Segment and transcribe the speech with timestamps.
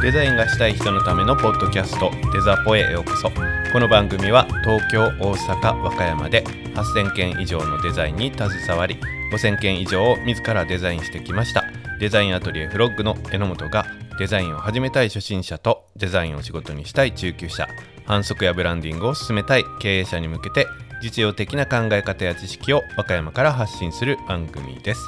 [0.00, 3.32] デザインがしたい人のためのポッドキャストデザポへようこそ。
[3.72, 6.44] この番組は東京大阪和歌山で
[6.74, 8.96] 8000件以上のデザインに携わり
[9.32, 11.64] 5000件以上を自らデザインしてきました。
[11.98, 13.86] デザインアトリエフロッグの榎本が
[14.20, 17.66] デザインを始めたい初心者とデザインを仕事にしたい中級者
[18.06, 20.68] 反則やブランディングを進めたい経営者に向けて
[21.02, 25.00] 実用的な考え方や知識を和歌山から発信する番組です。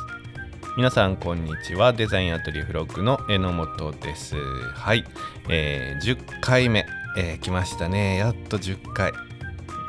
[0.77, 1.93] 皆さんこんにちは。
[1.93, 4.37] デザインアトリエフロッグの榎本です。
[4.37, 5.05] はい、
[5.49, 6.87] えー、10回目、
[7.19, 8.17] えー、来ましたね。
[8.17, 9.13] やっと10回。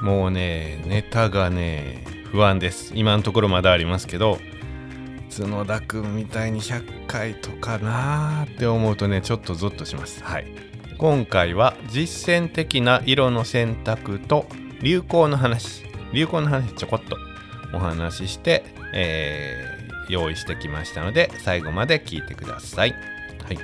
[0.02, 2.94] もうねネタがね不安です。
[2.96, 4.40] 今のところまだありますけど
[5.30, 10.24] 角田くんみたいに100回とかなーって思うとねちょっとゾッとします。
[10.24, 10.48] はい。
[10.98, 14.48] 今回は実践的な色の選択と
[14.82, 15.86] 流行の話。
[16.12, 17.18] 流行の話ちょこっと
[17.74, 19.81] お話しして、えー、
[20.12, 22.92] 用意してきましたので最後まで聞いてください。
[22.92, 22.98] は
[23.52, 23.60] い、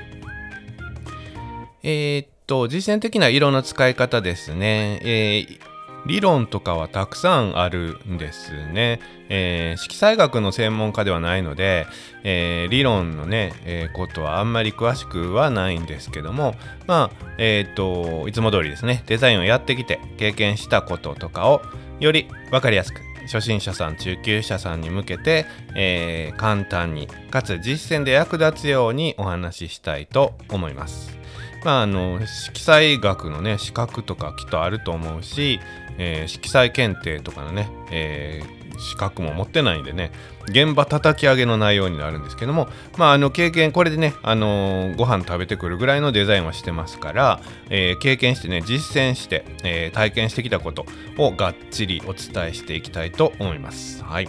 [1.83, 5.59] えー、っと実践的な色の使い方ですね、えー、
[6.07, 8.99] 理論とかはたくさんあるんですね。
[9.29, 11.85] えー、色彩学の専門家ではないので、
[12.23, 16.55] えー、理論のね、えー、ことはあんまり詳しくはないんですけども、
[16.87, 21.61] まあ、えっ、と、いつも通りですね、デザインをやってきて経験したこととかを
[21.99, 31.17] より分かりやすく初心者さん中級者さんに向けて、えー、簡単にかつ実践で役立つようにお話ししたいと思います。
[31.64, 35.59] まあ、あの色彩学のね資格とかきっとあると思うし、
[35.98, 40.11] えー、色彩検定とかのね、えー、資格も持ってないんでね
[40.50, 50.86] 現場叩き上げの内容になるんですけどもまああの経験これでねあのー、ご飯食べてくるぐらいのデザインはしてますから、えー、経験してね実践して、えー、体験してきたこと
[51.17, 54.03] をがっちりお伝えしていきたいと思います。
[54.03, 54.28] はい。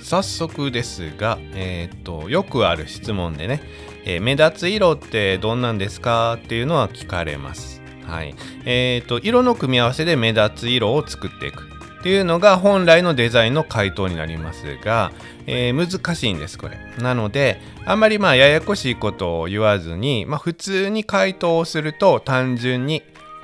[0.00, 3.60] 早速ですが、えー、っとよくある質問でね、
[4.04, 7.82] え目立つ色ってどんなんですかっていうのは聞かれます。
[8.06, 8.34] はい。
[8.64, 11.75] えーと、色の組み合わせで目立つ色を作っていく。
[12.06, 15.10] っていうのが本来のデザインの回答になりますが、
[15.48, 16.78] えー、難しいんですこれ。
[17.02, 23.02] なのであんまりまあややこしいことを言わずに、まあ、普通に回答をすると単純に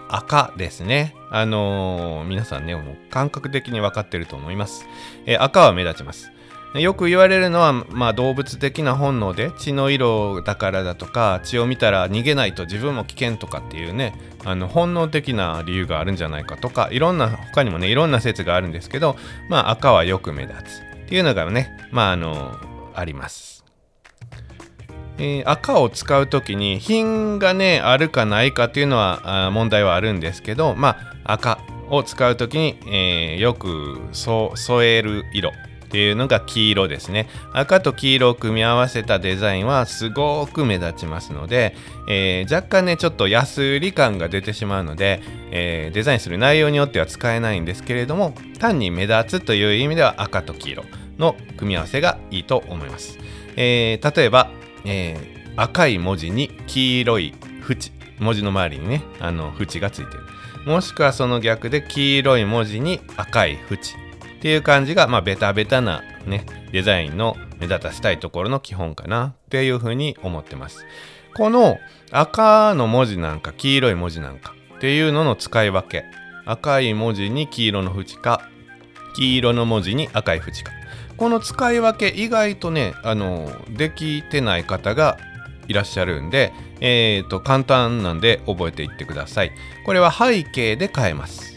[0.08, 1.16] 赤ですね。
[1.28, 4.86] あのー、皆さんねもう感覚的に分かってると思います、
[5.24, 6.30] えー、赤は目立ちます
[6.74, 19.16] よく言われるのは、まあ、動物的な本能で血の色だからだとか血を見たら逃げないと自分も危険とかっていうねあの本能的な理由があるんじゃないかとかいろんな他にもねいろんな説があるんですけど、
[19.50, 22.56] まあ、赤はよく目立つっていうのがねまああの
[22.94, 23.52] あります。
[25.18, 31.58] えー、赤を使う時に品がねあるかないかっていうのは問題はあるんですけどまあ赤
[31.90, 35.52] を使う時に、えー、よく添える色
[35.92, 37.28] っていうのが黄色ですね。
[37.52, 41.76] 赤と黄色を組み合わせたデザインはすごく目立ちますので、
[42.08, 45.20] えー、若干ねちょっと安売り感が出てしまうので、
[45.50, 50.84] えー、デザインする内容によっては使えないんですけれども単に目立つという意味では赤と黄色
[51.18, 53.18] の組み合わせがいいと思います、
[53.56, 54.50] えー、例えば、
[54.86, 55.18] え
[55.56, 57.34] 赤い文字に黄色い
[57.68, 60.20] 縁文字の周りにねあの縁がついてる。
[60.64, 64.01] もしくはその逆で黄色い文字に赤い縁。
[64.42, 70.84] っていう感じが、まあ、ベタベタなね、デザインの目立たせたいところの基本かなっていうふうに思ってます。
[71.36, 71.78] この
[72.10, 76.04] 赤の文字なんか黄色い文字なんかっていうのの使い分け。
[76.44, 78.42] 赤い文字に黄色の縁か、
[79.14, 80.72] 黄色の文字に赤い縁か。
[81.16, 85.18] この使い分け意外とね、あの、できてない方が
[85.68, 89.52] いらっしゃるんで、えっ、ー、と、簡単なんで覚えていってください。
[89.86, 91.51] これは背景で変えます。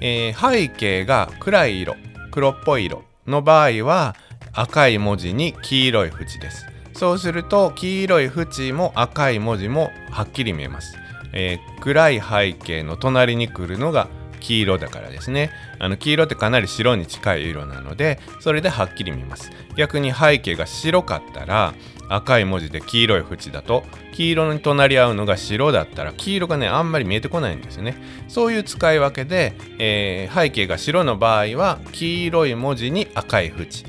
[0.00, 1.96] えー、背景が暗い色
[2.30, 4.14] 黒っぽい色の場合は
[4.52, 6.66] 赤い文字に黄色い縁です。
[6.94, 10.96] そうすると黄色い縁も赤い文字もはっきり見えます、
[11.34, 14.08] えー、暗い背景の隣に来るのが
[14.40, 15.50] 黄色だからですね。
[15.78, 19.50] あの黄色ってかなり白に近い色なのでそれではっきり見えます。
[19.76, 21.74] 逆に背景が白かったら
[22.08, 27.96] 赤い文字で黄色い縁だと黄色に隣り合うのが白だったら黄色がねあんまり見えてこないんですよね。
[28.28, 33.84] そういう使い分けで、えー、背景が白の場合は黄色い文字に赤い縁。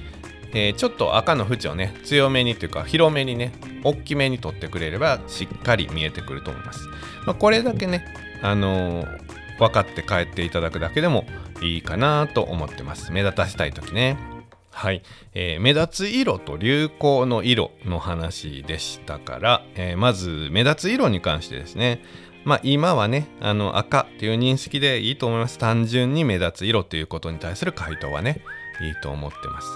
[0.54, 3.52] えー、ちょっと赤の縁をね強めにというか広めにね
[3.84, 6.88] 大きめに取ってくれればしっかり見えてくると思います、
[7.26, 8.06] まあ、これだけね
[8.42, 11.26] あのー、分かって帰っていただくだけでも
[11.62, 13.12] いいかなと思ってます。
[13.12, 14.37] 目立たせたい時ね。
[14.78, 15.02] はい、
[15.34, 22.04] えー、目立つ色と流行の色の話でしたから、えー、まず目立つ色に関してですね。
[22.46, 25.58] まあ今はねあの赤っていう認識でいいと思います。
[25.58, 28.42] 単純に目立つ色ということに対する回答はね
[28.80, 29.68] いいと思ってます。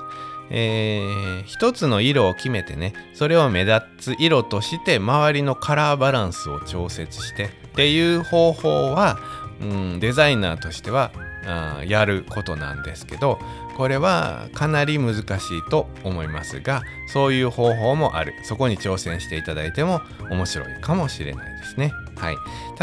[0.51, 9.17] えー、一つの色を決めてねそれを目立つ色として周りのカラーバランスを調節してっていう方法は、
[9.61, 11.11] うん、デザイナーとしては
[11.45, 13.39] あやることなんですけど
[13.75, 18.33] これはかなり難しいと思いますがそういう方法もある。
[18.43, 21.93] そこに挑戦していただいても面白いかもしれないですね。
[22.15, 22.37] はい。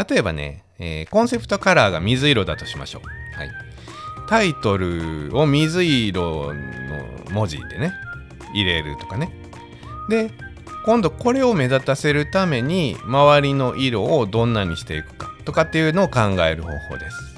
[0.09, 3.37] 例えばね、えー、コンセプトカラーが水色だとしましょう。
[3.37, 3.51] はい。
[4.27, 6.63] タイトルを水色の
[7.31, 7.93] 文字でね
[8.53, 9.31] 入れるとかね。
[10.09, 10.31] で
[10.85, 17.28] 今度これを目立たせるために周りの色をどんなにしていくかとかっていうのを考える方法です、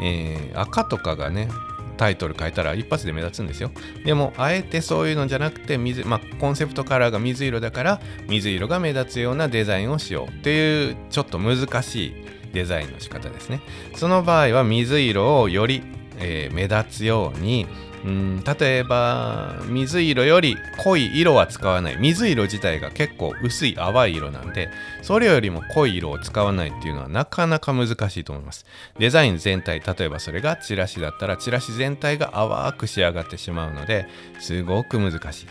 [0.00, 1.48] えー、赤とかがね
[1.96, 3.70] タイトル変えたら一発で目立つんですよ。
[4.04, 10.32] でもあえてそういうのじゃなくて水、まあ、コンセプトカラーが水色だから水色が目立つようなデザインをしよう。
[10.32, 12.14] っていうちょっと難しい
[12.52, 13.60] デザインの仕方ですね。
[13.94, 15.82] その場合は水色をより
[16.18, 17.66] えー、目立つように
[18.04, 21.96] うん例えば水色より濃い色は使わない。
[21.98, 24.68] 水色自体が結構薄い淡い色なんで
[25.02, 28.64] それよりも濃い色を使わないっていうのはなかなか難しいと思います。
[28.98, 34.06] デザイン全体例えばそれがチラシだったらチラシ全体が淡く仕上がってしまうので
[34.38, 35.46] すごく難しい。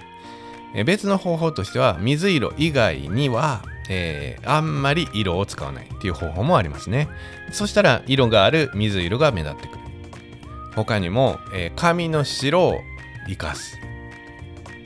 [0.75, 7.07] え別の方法としては水色以外にはえー、あんまり色を使わないっていう方法もありますね。
[7.51, 9.84] そしたら色がある水色が目立ってくる。
[10.75, 12.81] 他にも、えー、紙の白を
[13.27, 13.79] 生かす。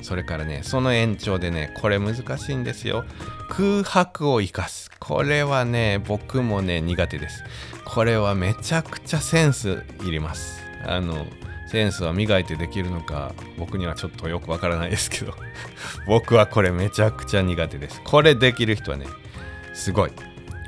[0.02, 3.06] それからねその延長でねこれ難しいんですよ。
[3.50, 4.92] 空白を生かす。
[5.00, 7.44] これはね僕もね苦手です。
[7.86, 10.62] これはめちゃくちゃセンスいります。
[10.86, 11.26] あの
[11.68, 15.34] センスは磨いてできるのか僕にはちょっとよくわからないですけど。
[16.08, 18.02] 僕はこれめちゃくちゃ苦手です。
[18.04, 19.06] これできる人はね
[19.74, 20.12] すごい。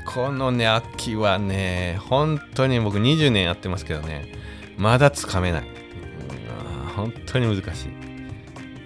[0.04, 4.26] このね秋はね本当に僕20年やってますけどね
[4.76, 5.64] まだつかめない。
[6.94, 7.88] 本当に難しい。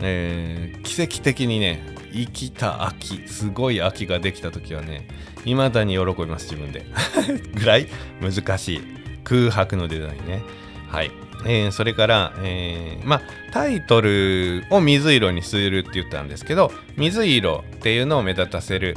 [0.01, 5.09] えー、奇跡的にね、生きた秋、すごい秋ができた時はね、
[5.45, 6.87] 未だに喜びます、自分で。
[7.55, 7.89] ぐらい
[8.21, 8.81] 難しい。
[9.25, 10.43] 空白のデザインね。
[10.89, 11.11] はい。
[11.45, 13.23] えー、それから、えー、まあ、
[13.53, 18.97] タイトルを水色にするって言ったんですけど、水色っていうのを目立たせる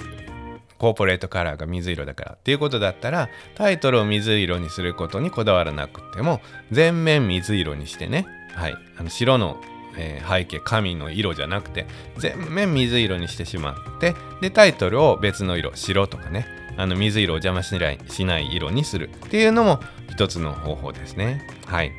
[0.79, 2.31] コーポレートカラーが水色だから。
[2.33, 6.41] っていうことだったらタイトルを水色にすることにこだわらなくても
[6.71, 8.25] 全面水色にしてね。
[8.55, 8.75] はい。
[8.97, 9.61] あの白の、
[9.97, 11.85] え、背景紙の色じゃなくて
[12.17, 16.47] 全面水色にしてしまってでタイトルを別の色白とかね。
[16.77, 21.45] あの水色を邪魔しないしない色にするっていうのも一つの方法ですね。
[21.65, 21.91] はい。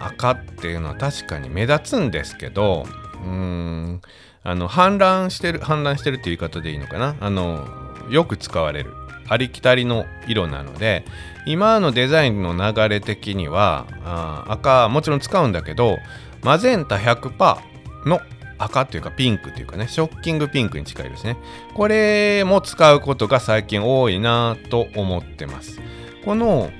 [0.00, 2.86] 赤っていうのは確かに目立つんですけど
[3.22, 4.00] うーん。
[4.44, 7.16] あの氾濫してる氾濫してるっていう言い方でいいのかな？
[7.20, 7.66] あの
[8.10, 8.92] よく使われる。
[9.30, 11.04] ありきたりの色なので
[11.44, 15.98] 今のデザインの流れ的にはあ赤もちろん使うんだけど
[16.42, 17.58] マゼンタ100%
[18.06, 18.20] の
[18.56, 21.36] 赤っていうかピンクっていうかねショッキングピンクに近いですね。
[21.74, 25.78] これも使うことが最近多いなと思ってます。
[26.24, 26.70] この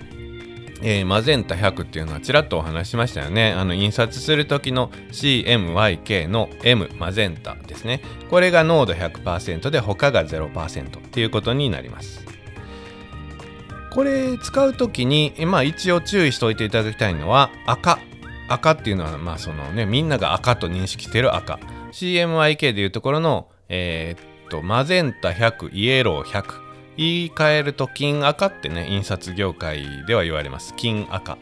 [0.82, 3.52] えー、マゼンタ100っていうのはちらっとお話しましたよね。
[3.52, 8.00] あの印刷する時の CMYK の M マゼンタですね。
[8.30, 12.24] これが濃度100%で他が0%っていうことになります。
[13.92, 17.98] これ使う時に、まあ、一応注意しておいていただきたいのは赤。
[18.48, 21.58] 赤っていうのは、まあそのね、みんなが赤と認識してる赤。
[21.92, 26.67] CMYK でいうところの、えー、っとマゼンタ100、イエロー100。
[26.98, 30.74] 言い換えると金赤ってね印刷業界では言われます。
[30.76, 31.38] 金赤。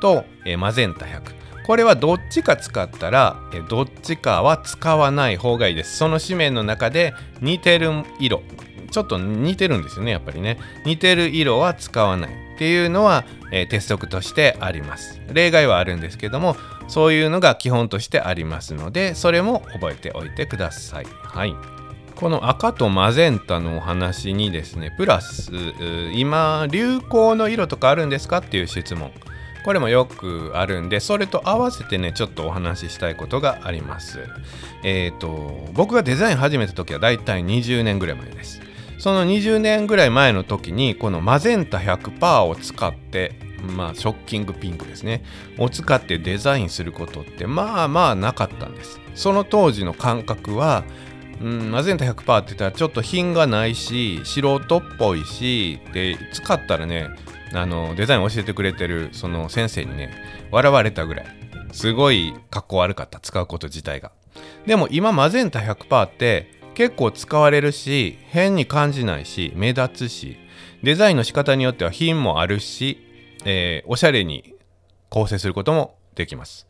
[0.00, 5.96] と、えマゼンタ100これはどっちか使ったら、えどっちかは使わない方がいいです。
[5.96, 8.42] その紙面の中で似てる色。
[8.90, 10.58] ちょっと似てるんですよねやっぱりね。
[10.84, 12.30] 似てる色は使わない。
[12.30, 15.20] っていうのは、え、鉄則としてあります。
[15.32, 16.56] 例外はあるんですけども
[16.88, 21.06] そういうのが基本としてありますのでそれも覚えておいてください。
[21.22, 21.79] はい。
[22.20, 25.50] この赤とマゼンタのお話にですねプラス
[26.12, 29.10] 今流行の色とかあるんですかっていう質問。
[29.62, 34.20] これもよくあるんでそれと合わせてねちょっとお話ししたいことがあります。
[34.82, 38.60] えっ、ー、と僕がデザイン始めた時はだいたい20年ぐらい前です。
[38.98, 43.32] その20年ぐらい前の時にこのマゼンタ100%を使って
[43.76, 45.24] まあショッキングピンクですね。
[45.58, 49.00] を使ってデザインすることってまあまあなかったんです。
[49.14, 50.84] その当時の感覚は
[51.40, 57.08] うん、マゼンタ100%って言ったらちょっと品がないし素人っぽいしで使ったらね
[57.54, 60.12] あのデザイン教えてくれてるその先生にね
[60.50, 61.40] 笑われたぐらい。
[61.72, 64.12] すごい格好悪かった使うこと自体が。
[64.66, 70.36] でも今マゼンタ100%って結構使われるし変に感じないし目立つし
[70.82, 72.98] デザインの仕方によっては品もあるし、
[73.44, 74.54] えー、おしゃれに
[75.08, 76.66] 構成することもできます。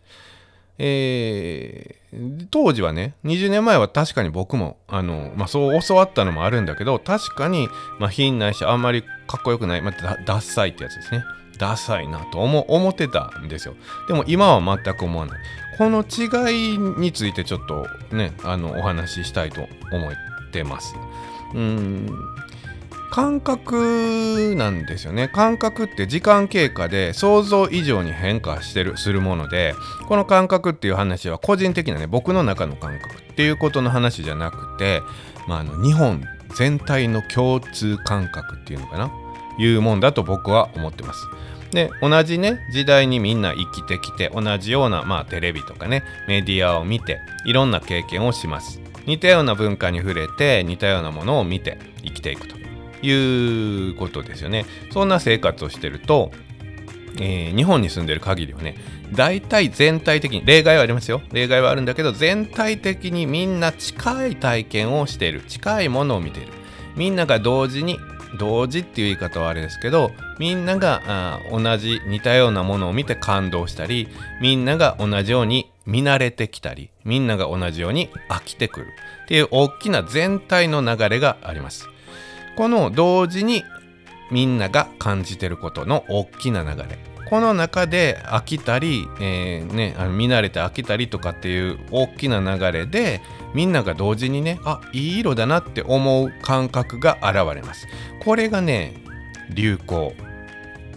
[0.82, 7.68] えー、当時はね20年前は確かに僕もあの、まあ、そう教わったのもあるんだけど確かに、
[7.98, 11.22] まあ、品ないしあんまりかっこよくない、まあ、ダッサいってやつですね。
[11.58, 13.74] ダサいなと思思ってたんですよ。
[14.08, 15.40] でも今は全く思わない。
[15.76, 20.12] この違いについてちょっとねあのお話ししたいと思っ
[20.50, 20.94] てます。
[21.54, 22.08] うん。
[23.10, 25.28] 感覚なんですよね。
[25.28, 29.74] 感覚って時間経過で想像以上に変化してるするもので
[30.08, 35.02] この感覚っていう話は個人的なね僕の中の感覚っていうことの話じゃなくて、
[35.48, 36.22] まあ、あの日本
[36.54, 39.10] 全体の共通感覚っていうのかな？
[39.58, 41.26] いうもんだと僕は思ってます。
[41.72, 48.80] で同じね時代にみんな生きてきて同じようなまあテレビとかねメディアを見ていろんな経験をします。
[49.06, 52.59] 似たような文化に触れて似たようなものを見て生きていくと。
[53.02, 54.66] いうことですよね。
[54.92, 56.32] そんな生活をしてると、
[57.18, 58.76] えー、日本に住んでる限りはね、
[59.12, 61.22] 大体全体的に、例外はありますよ。
[61.32, 65.42] 例外はあるんだけど、全体的にみんな近い体験をしている。
[65.42, 66.52] 近いものを見ている。
[66.96, 67.98] みんなが同時に、
[68.38, 74.08] 同時っていう言い方はあれですけど、みんなが同じ似たようなものを見て感動したり、
[74.40, 78.86] みんなが同じように見慣れてきたり、みんなが同じように飽きてくる
[79.24, 81.89] っていう大きな全体の流れがあります。
[82.56, 83.64] この同時に
[84.30, 86.98] みんなが感じてることの大きな流れ。
[87.28, 93.20] この中で飽きたり、えー、ね、あの見慣れて飽きたりとかっていう大きな流れで
[93.54, 97.86] みんなが同時にねあいい色だなって思う感覚が現れます。
[98.24, 98.94] これがね
[99.54, 100.12] 流行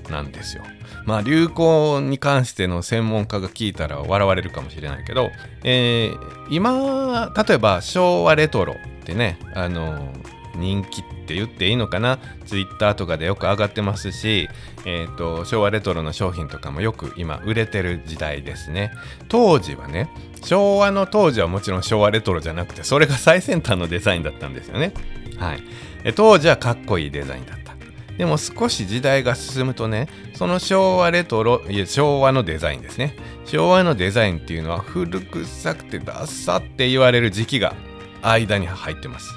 [0.10, 0.64] なんですよ。
[1.06, 5.30] まあ流行に関しての専門家が聞いたら笑われるかもしれないけど、
[5.64, 10.12] えー、今例えば昭和レトロってねあの
[10.56, 12.20] 人気って言っていいのかな？
[12.46, 14.50] ツイッターとかでよく上がってますし、
[14.86, 18.92] えーと、昭和レトロの商品とかもよく今売れてる時代ですね。
[19.30, 20.10] 当時はね
[20.44, 24.94] 昭和の当時はもちろん昭和レトロじゃなくてそれが最先端のデザインだったんですよね。
[25.40, 26.14] はい。
[26.16, 27.74] 当時はかっこいいデザインだった。
[28.18, 33.16] でも少し時代が進むとねその昭和レトロいや昭和のデザインですね。
[33.46, 37.74] 昭和のデザインっていうのは古臭くてダッサって言われる時期が
[38.22, 39.34] 間に入ってます。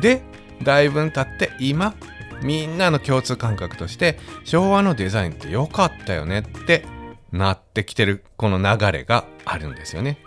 [0.00, 0.22] で
[0.62, 1.94] だいぶ経って今
[2.42, 6.84] みんなの共通感覚として昭和のデザインって良かったよねって
[7.32, 10.18] なってきてるこの流れがあるんですよね。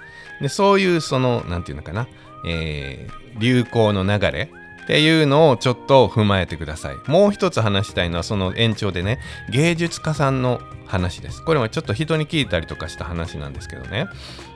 [0.42, 2.08] でそういうその何て言うのかな、
[2.48, 4.50] えー、流行の流れ
[4.84, 6.96] っていうのをちょっと踏まえてください。
[7.10, 11.44] もう一つ話したいのはその延長でね芸術家さんの話です。
[11.44, 14.08] これもちょっと人に聞いたりとかした話なんですけどね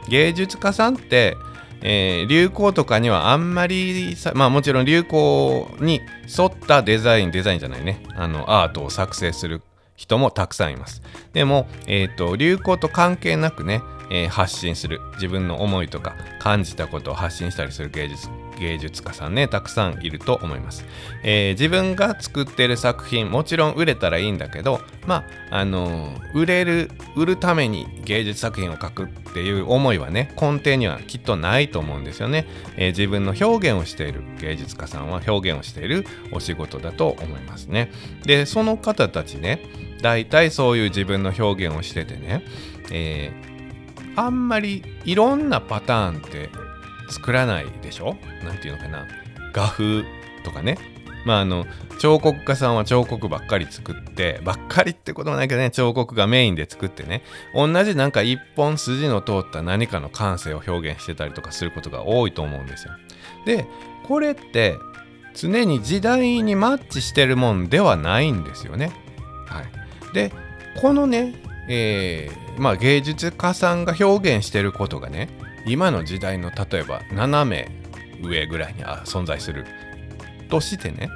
[0.10, 1.38] 芸術家さんって
[1.82, 6.02] えー、流行とかにはあんまりまあもちろん流行に
[6.38, 8.04] 沿ったデザインデザインじゃないね。
[8.16, 9.62] あのアートを作成する
[9.96, 11.02] 人もたくさんいます。
[11.34, 13.82] でも、えーと、流行と関係なくね、
[14.12, 20.86] えー、発信する自分の思いとか感じたことを発信したりする芸術芸術家さんねたくさんいると思います、
[21.24, 37.92] えー、自分が作ってる作品もちろん売れたらいいんだけどまああのー、売れる売るために芸術作品を描くっていう思いはね根底にはきっとないと思うんですよね、えー、自分の表現をしている芸術家さんは表現をしているお仕事だと思いますね。
[38.24, 39.62] でその方たちね
[40.02, 42.44] 大体そういう自分の表現をしててね、
[42.92, 46.50] えー、あんまりいろんなパターンって
[47.10, 48.18] 作らないでしょ？
[48.44, 49.06] 何て言うのかな？
[49.54, 50.04] 画風
[50.44, 50.78] とかね。
[51.26, 51.66] まああの
[52.00, 57.22] 彫刻家さんは彫刻ばっかり作ってばっかりってこともないけどね彫刻がメインで作ってね。
[57.54, 62.94] 同じなんか一本筋の通った何かの感性を表現してたりとかすることが多いと思うんですよ。
[63.46, 63.66] で
[64.06, 64.76] これって
[65.36, 68.92] 常に時代にマッチしてるもんではないんですよね。
[69.48, 70.14] はい。
[70.14, 70.32] で
[70.82, 71.36] このね、
[71.68, 75.30] えー、まあ芸術家さんが表現してることがね
[75.68, 77.72] 今の時代の例えば斜め
[78.28, 79.66] 上ぐらいに存在する。
[80.50, 81.10] としてね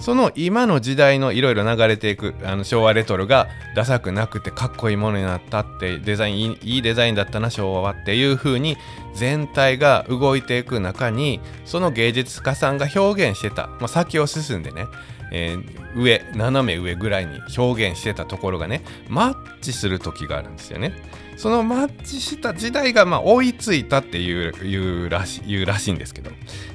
[0.00, 8.76] その今の時代のいろいろ流れていくあの昭和レトロがダサくなくてかっこいいものになったってデザインいいデザインだったな昭和はっていう風に
[9.14, 14.86] 全体が動いていく中にその芸術家さんが表現してた、まあ、先を進んでね
[15.32, 20.92] えー、上斜め上ぐらいに表現してたところがねマッチする時があるんですよね。
[21.36, 26.30] そのマッチした時代がまあ追いついたっていういうらしいうらしいんですけど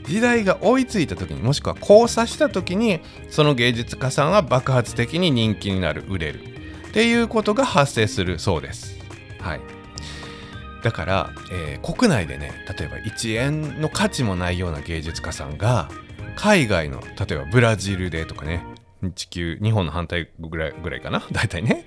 [0.05, 8.99] 時代が追いついた時にもしくは交差した時にその芸術家さんは爆発的に人気になる売れるっていうことが発生するそうです。
[9.39, 9.61] はい
[10.83, 15.89] だから、えー、国内でね例えば1円の価値もないような芸術家さんが
[16.35, 18.63] 海外の例えばブラジルでとかね。
[19.15, 21.23] 地球日本の反対ぐらいぐらいかな？
[21.33, 21.85] 大体ね。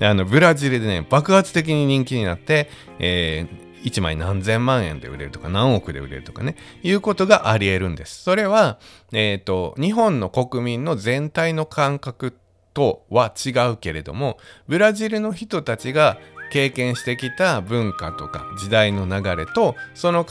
[0.00, 3.46] あのブラジルでね爆発的に人気になって、え
[3.84, 6.56] 1枚何千万円で売れるとか何億で売れるとかね。
[6.82, 8.22] いうことがありえるんです。
[8.22, 8.78] それは、
[9.12, 12.34] えーと、日本の国民の全体の感覚
[12.72, 16.18] とは違うけれどもブラジルの人たちが
[16.50, 20.24] 経験してきた文化とか時代の流れとその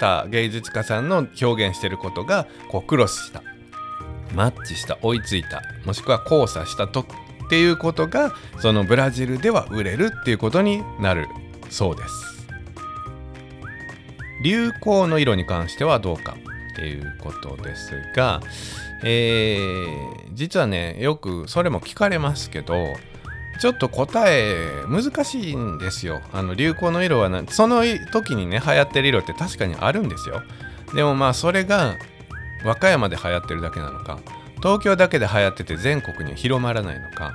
[0.00, 3.42] 方芸術家さんの表現してることがこうクロスした
[4.34, 7.04] マッチした追いついたもしくは交差したとっ
[7.50, 11.26] ていうことがそのブラジルでは売れるっていうことになる
[11.68, 12.46] そうです。
[14.42, 16.36] 流行の色に関してはどうか
[16.72, 18.40] っていうことですが、
[19.04, 22.74] えー、実はねよくそれも聞かれますけど
[23.60, 26.22] ちょっと答え難しいんですよ。
[26.32, 30.42] あの流行の色はなその時にね流行ってる色って確かにあるんですよ。
[30.94, 31.94] でもまあそれが
[32.64, 34.18] 和歌山で流行ってるだけなのか。
[34.62, 37.32] 東京だけで流行ってて全国に広まらないのか。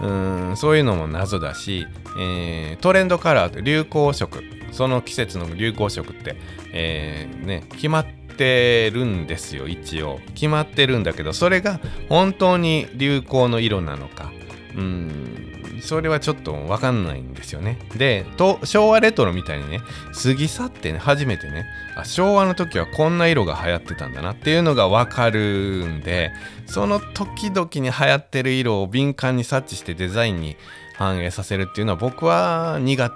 [0.00, 1.86] うーんそういうのも謎だし、
[2.18, 4.42] えー、トレンドカラーって流行色。
[4.72, 6.36] その季節の流行色って、
[6.72, 10.20] えー、ね決まってるんですよ一応。
[10.34, 14.30] 決まってるんだけどそれが本当に流行の色なのか。
[14.76, 15.51] うん。
[15.82, 17.78] それはちょっと分かんないんですよね。
[17.96, 19.80] で、と昭和レトロみたいにね、
[20.22, 26.30] 過ぎ去ってね、初めてねあ、昭和の時はこんな色が流行ってたんだなっていうのが分かるんで、
[26.66, 30.56] その時々に流行ってる色を敏感に察知してデザインに
[30.96, 33.10] 反映させるっていうのは僕は苦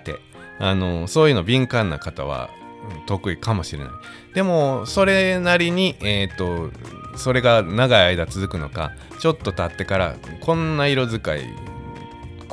[0.00, 0.20] 手。
[0.58, 2.50] あの、そういうの敏感な方は
[3.06, 3.92] 得意かもしれない。
[4.34, 6.70] でも、それなりに、えっ、ー、と、
[7.16, 11.40] それが長い間続くのか、ちょっと経ってから、こんな色使い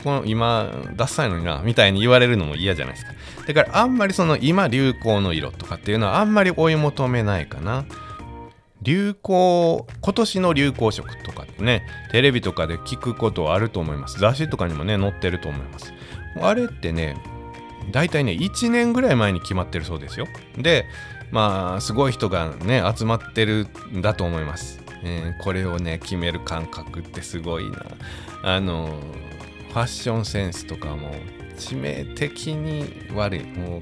[0.02, 3.12] この今ダサいのになみたいに言われるのも嫌じゃないですか。
[3.48, 7.86] だからあんまりその今流行の色とかっていうのはあんまり追い求めないかな。
[8.82, 14.20] 流行今年の流行色とかってねテレビとかで聞くことはあると思います。
[14.20, 15.94] 雑誌とかにもね載ってると思います。
[16.40, 17.18] あれってね
[17.92, 20.28] 大体ね1年ぐらい前に決まってるそうですよ。
[20.58, 20.86] で
[21.32, 27.86] まあすごい人がね集まってるんだと思います、えー、これをね決める感覚ってすごいな。
[28.44, 29.39] あのー
[29.80, 31.16] ファッションセンスとかも
[31.58, 33.44] 致命的に悪い。
[33.46, 33.82] もう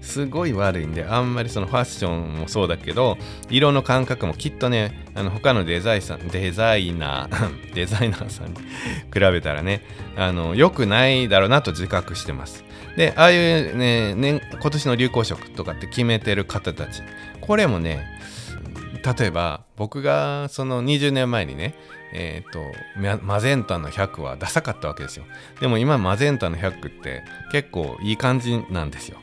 [0.00, 3.18] すごい悪いんであんまりそのファッションもそうだけど
[3.50, 8.54] 色の感覚もきっとねあの他のデザイさんデザイナー デザイナーさんに
[9.12, 9.82] 比べたらね
[10.16, 12.64] あの良くないだろうなと自覚してます。
[12.96, 17.02] でああいうねね今年の流行色とかって決めてる方たち。
[17.40, 18.15] これもね
[19.06, 21.74] 例えば僕がその20年前にね
[22.12, 25.24] えっ、ー、とマゼンタの100はダサかったわけですよ。
[25.60, 29.18] でも今マゼンタの100って結構いい感じなんですよ。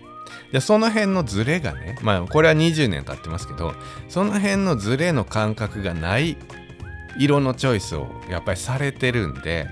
[0.54, 3.74] でその辺のズレがねまあこれは20年経ってますけど
[4.08, 6.38] その辺のズレの感覚がない
[7.18, 9.68] 色のチョイスをやっぱりされてるんで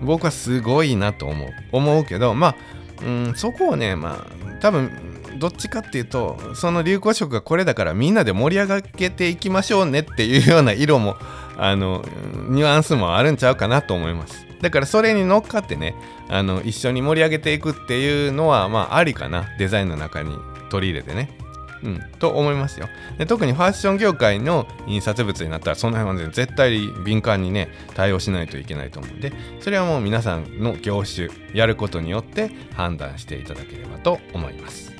[0.00, 1.50] 僕はすごいなと思う。
[1.72, 2.56] 思うけどまあ
[3.04, 5.11] うんそこをねまあ多分
[5.42, 11.16] どっちかっていうとその流行色がこれだからみんなで盛り上げていきましょうねっていうような色も
[11.58, 12.04] あの
[12.48, 14.46] ニュアンスもあるんちゃうかなと思います。
[14.60, 15.96] だからそれに乗っかってね
[16.28, 19.48] あの一緒に盛り上げていくっていうのはまあありかな。
[19.58, 20.38] デザインの中に
[20.70, 21.36] 取り入れてね。
[21.82, 22.88] うん、と思いますよ。
[23.18, 34.91] で特にファッション業界の印刷物になったらその辺は絶対敏感にね対応しないといけないと思うんでそれはもう皆さんの業種やることによって判断していただければと思います。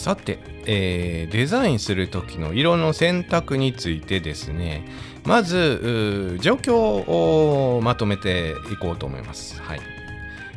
[0.00, 4.82] さて、えー、デザインする時の色の選択についてですね
[5.26, 9.60] まず状況をまとめていこうと思います。
[9.60, 9.80] はい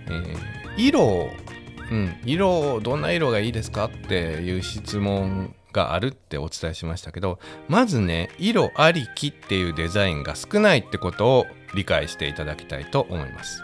[0.07, 1.29] えー、色
[1.91, 13.61] うん、色どんな色がいいですかっていう質問があるってお伝えしましたけどまずね色ありきっていうデザインが少ないってことを理解していただきたいと思います。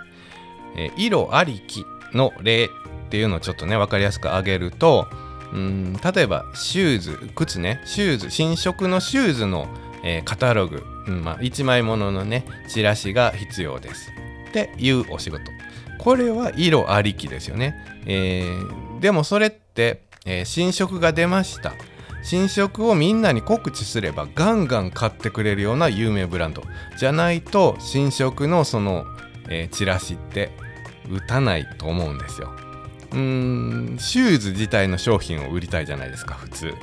[0.76, 2.70] えー、色ありきの例っ
[3.10, 5.08] ていうのをちょっとね分かりやすく挙げると
[5.54, 7.82] うん例えばシューズ靴ね。
[7.86, 9.68] シューズ新色のシューズの
[10.04, 14.12] えー、カタログ、うんまあ、1枚もののねチラシが必要です。
[14.50, 15.44] っていうお仕事。
[16.00, 21.74] これは色ありきですよね、えー、でもそれって、えー、新色が出ました。
[22.22, 26.64] 新色をみんなに告知すればガンガン買ってくれるような有名ブランド。
[26.98, 29.06] じゃないと新色のその、
[29.50, 30.52] えー、チラシって
[31.10, 32.54] 打たないと思うんですよ。
[33.14, 36.74] うんシューズ自体の商品を売りたいじゃないですか普通。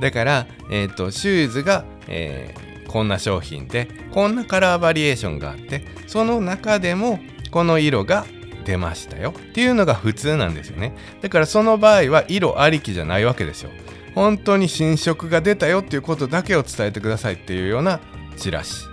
[0.00, 8.26] だから、えーと、シューズが、えー、こんな商品でこんなカラーバリエーションがあってその中でもこの色が
[8.64, 9.34] 出ましたよ。
[9.36, 10.94] っていうのが普通なんですよね。
[11.20, 13.70] だからその場合は色ありきじゃないわけですよ。
[14.14, 18.00] 本当に新色が出たよっていうことだけを伝えてくださいっていうような
[18.36, 18.86] チラシ。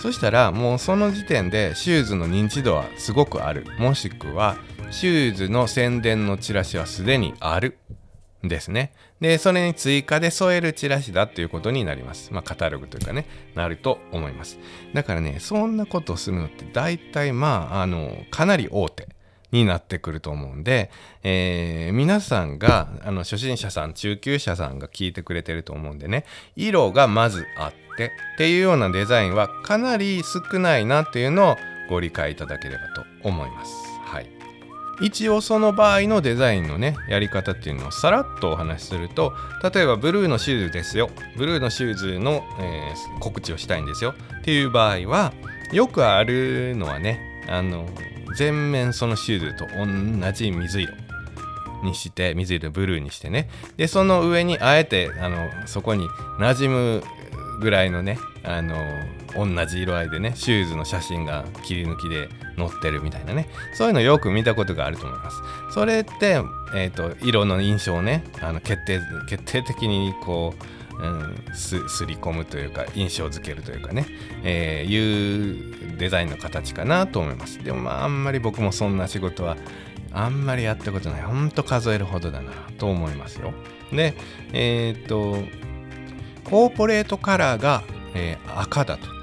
[0.00, 3.64] そしたらもうその時点でシューズの認知度はすごくある。
[3.78, 4.56] もしくは
[4.90, 7.78] シューズの宣伝のチラシはすでにある
[8.42, 8.92] ですね。
[9.20, 12.32] で、それに追加で添えるチラシだっていうことになります。
[12.32, 14.58] まあ、カタログというかね、なると思います。
[14.94, 19.08] だからね、そんなことをするのって大体まあ、あの、かなり大手。
[19.52, 20.90] になってくると思うんで、
[21.22, 26.24] えー、皆さんがあの初心者さん中級者さんが聞いてくれてると思うんでね
[26.56, 31.56] 色がまずあってっていうようなデザインはかなり少ないなっていうのを
[31.88, 33.85] ご理解いただければと思います。
[35.00, 39.34] 一応その場合のデザインのねやり方っていうのをさらっとお話しすると
[39.74, 41.10] 例えばブルーのシューズですよ。
[41.36, 44.14] ブルーのシューズの、えー、告知をしたいんですよ。
[44.40, 45.32] っていう場合は
[45.72, 47.86] よくあるのはねあの
[48.36, 50.92] 全面そのシューズと同じ水色
[51.82, 53.48] にして水色ブルーにしてね。
[53.76, 57.04] でその上にあえてあのそこに馴染む
[57.60, 58.76] ぐらいのねあの
[59.34, 63.48] 同じ色合いでねシューズの写真が切り抜きで載ってるみたいなね。
[63.74, 65.36] そういうのよく見たことがあると思います。
[65.72, 66.40] それって、
[66.74, 70.64] えーと、色の印象をねあの決定決定的にこう
[70.98, 74.06] うん、すすり込むというか印象づけるというかね、
[74.42, 77.62] えー、いうデザインの形かなと思います。
[77.62, 79.56] でもまああんまり僕もそんな仕事は
[80.12, 81.22] あんまりやったことない。
[81.22, 83.52] ほんと数えるほどだなと思いますよ。
[83.92, 84.14] で
[84.54, 85.44] えー、っと
[86.44, 87.82] コーポレートカラーが、
[88.14, 89.15] えー、赤だと。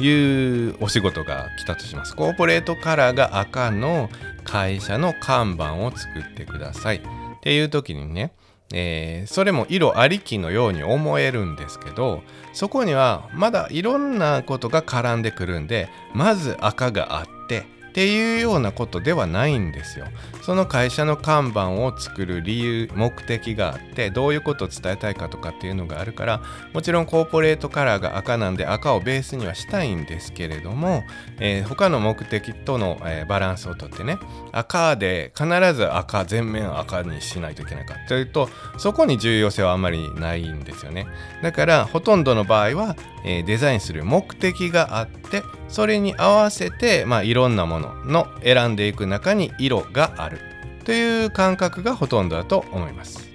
[0.00, 4.10] いうお仕事が来たとしますコーポレートカラーが赤の
[4.44, 7.00] 会社の看板を作ってくださいっ
[7.40, 8.32] ていう時にね
[8.72, 20.06] えー、それも色ありきのように思えるんですけどそこにはまだいろんなことが絡んでくるんでまず赤があってっていうようなことではないんですよ。
[20.46, 26.40] その会社の看板を作る理由目的があってどういうことを伝えたいかとかっていうのがあるから
[26.72, 31.02] もちろんコーポレートカラーが赤なんで赤をベースにはしたいんですけれども、
[31.40, 34.20] えー、他の目的との、えー、バランスをとってね
[34.52, 41.08] 赤で必ず赤全面赤にしないといけないかというとそこに重要性はあんまりないんですよね。
[41.42, 42.94] だからほとんどの場合は、
[43.26, 50.38] えー、デザインする目的があってそれに合わせて、まあ、いろんなものの選んでいく中に色がある
[50.84, 53.28] という感覚がほとんどだと思います。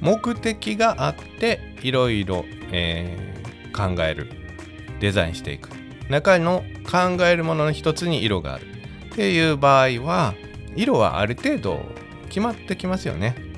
[0.00, 4.30] 目的があっていろいろ、えー、考える
[5.00, 5.70] デザインしていく
[6.08, 8.66] 中の考えるものの一つに色がある
[9.12, 10.34] っていう場合は
[10.74, 11.80] 色はある程度
[12.28, 13.51] 決まってきますよね。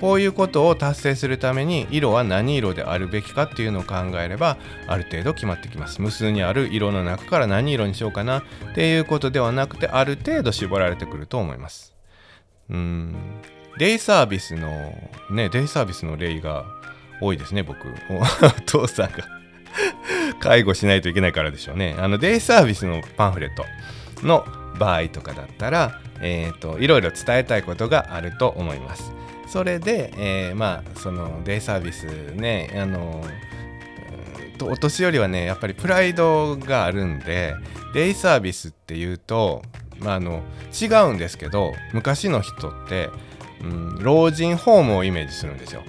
[0.00, 6.02] こういうことを達成するために色は何色であるべきかっていうのを考えればある程度決まってきます。
[6.02, 8.42] 無数にある色の中から何色にしようかなっ
[8.74, 11.94] ていうことではなくてある程度絞られてくると思います。
[12.70, 13.14] うん。
[13.78, 14.94] デイサービスの
[15.30, 16.64] ねデイサービスの例が
[17.20, 17.88] 多いですね僕。
[18.10, 19.18] お父さんが。
[20.40, 21.96] 介護しないといけないからでしょうね。
[21.98, 23.64] あのデイサービスのパンフレット
[24.26, 24.44] の
[24.78, 29.12] 場合とかだったら、えーといろいろ伝えたいことがあると思います。
[29.46, 33.24] それで、えー、まあそのデイサービスねあの
[34.62, 37.54] お年寄りはねやっぱりプライドがあるんで
[37.92, 39.62] デイサービスっていうと、
[40.00, 40.42] まあ、あの
[40.80, 43.10] 違うんですけど昔の人って、
[43.62, 45.82] うん、老人ホームをイメージするんですよ。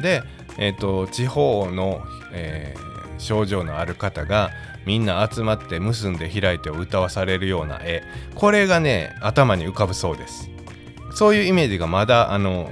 [0.00, 0.22] で、
[0.58, 4.50] えーと、地方の、えー、症状のある方が
[4.86, 8.02] みんな集まって結んで開いてを歌わされるような絵
[8.34, 10.51] これがね頭に浮かぶそうです。
[11.14, 12.70] そういうイメージがまだあの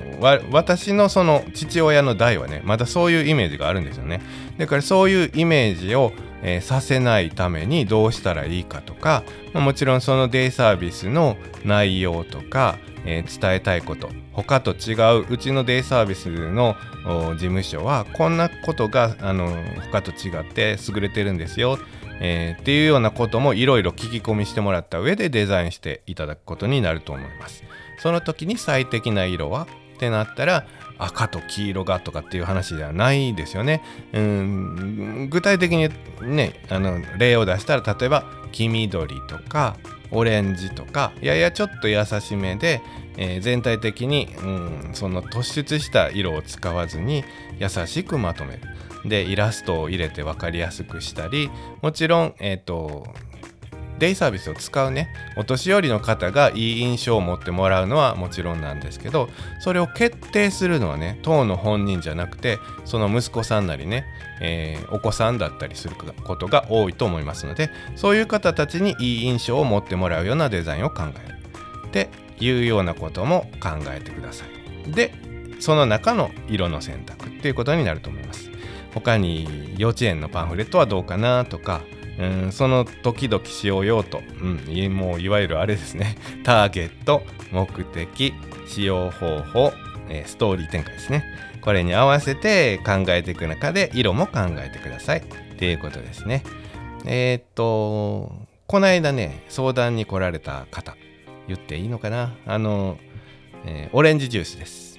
[0.50, 4.20] 私のその父親の代はねまだそういうイメージがあるんですよね
[4.58, 9.22] だからそういうイメージを、えー、させないためにどうしたらいいかとか、
[9.52, 19.54] まあ、もちろんそのデイサービスの内容とか、えー、伝えたいこと他と違ううちのデイサービスの事務所はこんなことがあの
[19.90, 21.78] 他と違って優れてるんですよ
[22.20, 27.64] えー、っていうようなこともいろいろ聞き込みしてもらった上でデザインしていただくことになると思います。
[28.00, 29.66] その時に最適な色は？
[29.96, 33.82] ってなったら赤と黄色がとかっていう話ではないですよね。
[34.14, 35.90] うん具体的に
[36.22, 39.76] ねあの例を出したら例えば黄緑とか
[40.10, 42.80] オレンジとかややちょっと優しめで、
[43.16, 47.22] えー、全体的に、うん、その突出した色を使わずに
[47.58, 48.60] 優しくまとめる。
[49.04, 53.06] でイラストを入れて分かりやすくしたりもちろん、えーと
[54.00, 59.28] デイサービスを使うねお年寄りの方がいい印象を持ってもらうのはもちろんなんですけど
[59.60, 64.06] それを決定するのはね当の本人じゃなくてその息子さんなりね、
[64.40, 71.40] えー、お子さんだったりすることが多いと思いますのでそういう方たちにいい印象を持ってもらうようなデザインを考える。
[71.90, 72.08] って
[72.38, 74.92] いうようなことも考えてください。
[74.92, 75.12] で
[75.58, 78.50] その中の色の選択っていうことになると思います。
[78.94, 81.82] 他に幼稚園のパンフレットはどうかなとか
[82.20, 86.16] うんその時々使用用途、うん、もういわゆるあれですね。
[86.44, 88.34] ターゲット目的
[88.68, 89.72] 使用方法、
[90.08, 91.24] えー、ストーリー展開ですね。
[91.62, 95.20] これに合わせて考えていく中で色も考えてください。
[95.20, 95.22] っ
[95.56, 96.42] ていうことですね。
[97.06, 98.32] えー、っと
[98.66, 100.96] この間ね相談に来られた方
[101.48, 102.34] 言っていいのかな？
[102.46, 102.98] あの、
[103.66, 104.89] えー、オレンジジュースです。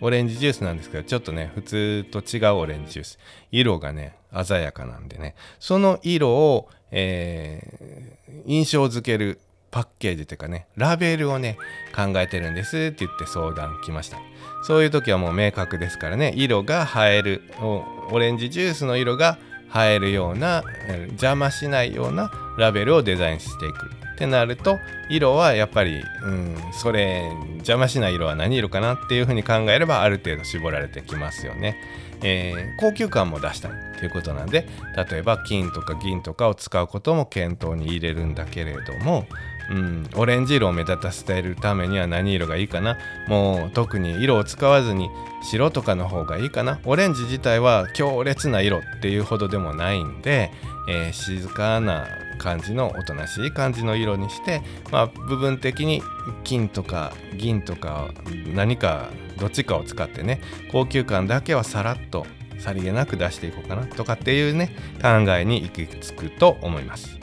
[0.00, 3.18] オレンジジュースなんですけど、ちょっとね、普通と違うオレンジジュース。
[3.50, 11.58] 色がね、鮮やかなんでね、その色を、えー、印象づけるパッケージっていうかね、ラベルをね、
[11.94, 14.18] 考えてるんですって言って相談来ました。
[14.62, 19.38] そういう時はもう明確ですからね、色が映える、オレンジジュースの色が
[19.74, 20.62] 映えるような、
[21.08, 23.90] 邪魔しないようなラベルをデザインしていく。
[24.16, 24.78] ってなると
[25.10, 31.76] 色はやっぱり、うん、それ邪魔しない色は何色かなっていうふうに考えればある程度絞られてきますよね。
[32.22, 34.66] えー、高級感も出したいということなんで
[35.10, 39.26] 例えば金とか銀とかを使うことも検討に入れるんだけれども、
[39.70, 42.96] うん、オレンジ色を目立たせてるためには何色がいいかな？
[43.28, 45.08] もう特に色を使わずに
[45.42, 46.78] 白とかの方がいいかな？
[46.84, 50.52] オレンジ自体は強烈な色っていうほどでもないんで、
[50.88, 52.06] えー、静かな
[52.38, 56.02] 感じのおとなしい感じの色にして、まあ、部分的に
[56.44, 58.10] 金とか銀とか
[58.54, 62.26] 何かどっちかを使ってね高級感だけはさらっと
[62.58, 64.70] さりげなく出していこうかなとかっていうね
[65.02, 67.18] 考えに行き着くと思います。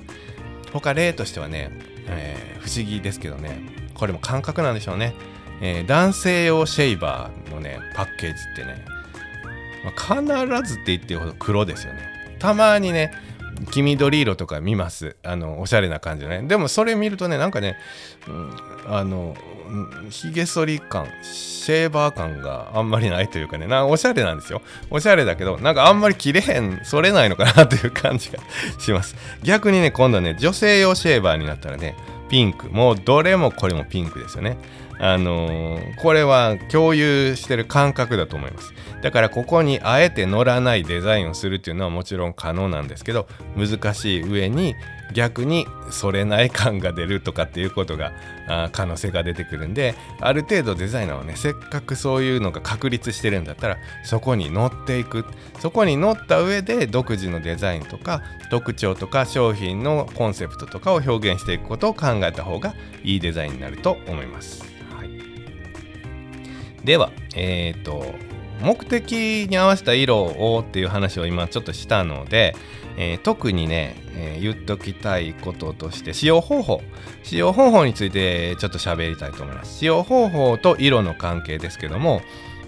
[0.71, 1.71] 他例としてはね、
[2.07, 3.59] えー、不思議ですけどね。
[3.93, 5.13] これも感覚なんでしょうね、
[5.61, 8.83] えー、男性用シェイバーのねパッケージってね、
[9.83, 11.99] まあ、必ずって言ってるほど黒ですよね。
[12.39, 13.13] たまにね
[13.71, 15.15] 黄緑色とか見ます。
[15.23, 16.41] あのおしゃれな感じのね。
[16.43, 17.77] でもそれ見るとねなんかね、
[18.27, 18.55] うん、
[18.87, 19.35] あの
[20.09, 28.39] ひげ剃り感シェーバー感があんまりないというかねなんかおしゃれなんですよおしゃれだけどなんかあんまり切れへん剃れないのかなという感じが
[28.79, 31.95] します逆にね今度はね女性用シェーバーになったらね
[32.29, 34.57] ピンクもうどれもこれもピンクですよね
[34.99, 44.75] あのー、これは共有してる感覚だと思いますだからここにあえて乗らないデザインをするっていうのはもちろん可能なんですけど難しい上に
[45.13, 48.11] 逆にそれない感が出るとかっていうことが
[48.47, 55.25] あ可能性が出てくるんである程度デザイナーはねせっかくそういうのが確立してるんだったらそこに乗っていく
[55.59, 62.73] そこに乗った上で独自のデザインとか特徴とか商品のコンセプトとかを表現していくことを考えた方が
[63.03, 64.63] いいデザインになると思います。
[64.95, 65.09] はい、
[66.83, 68.13] ではえっ、ー、と
[68.63, 72.55] 目的に合わせた色をっていう話を今ちょっとしたので、
[72.97, 76.81] えー、特にね、えー、言っときたいこととして使用方法。
[77.23, 79.79] 使用方法についてちょっと喋りたいと思います。
[79.79, 82.21] 使用方法と色の関係ですけども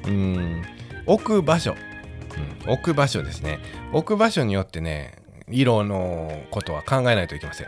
[0.07, 0.63] うん
[1.05, 1.75] 置く場所、
[2.65, 3.59] うん、置く場所ですね。
[3.93, 5.15] 置く場所によってね
[5.49, 7.67] 色のことは考えないといけません、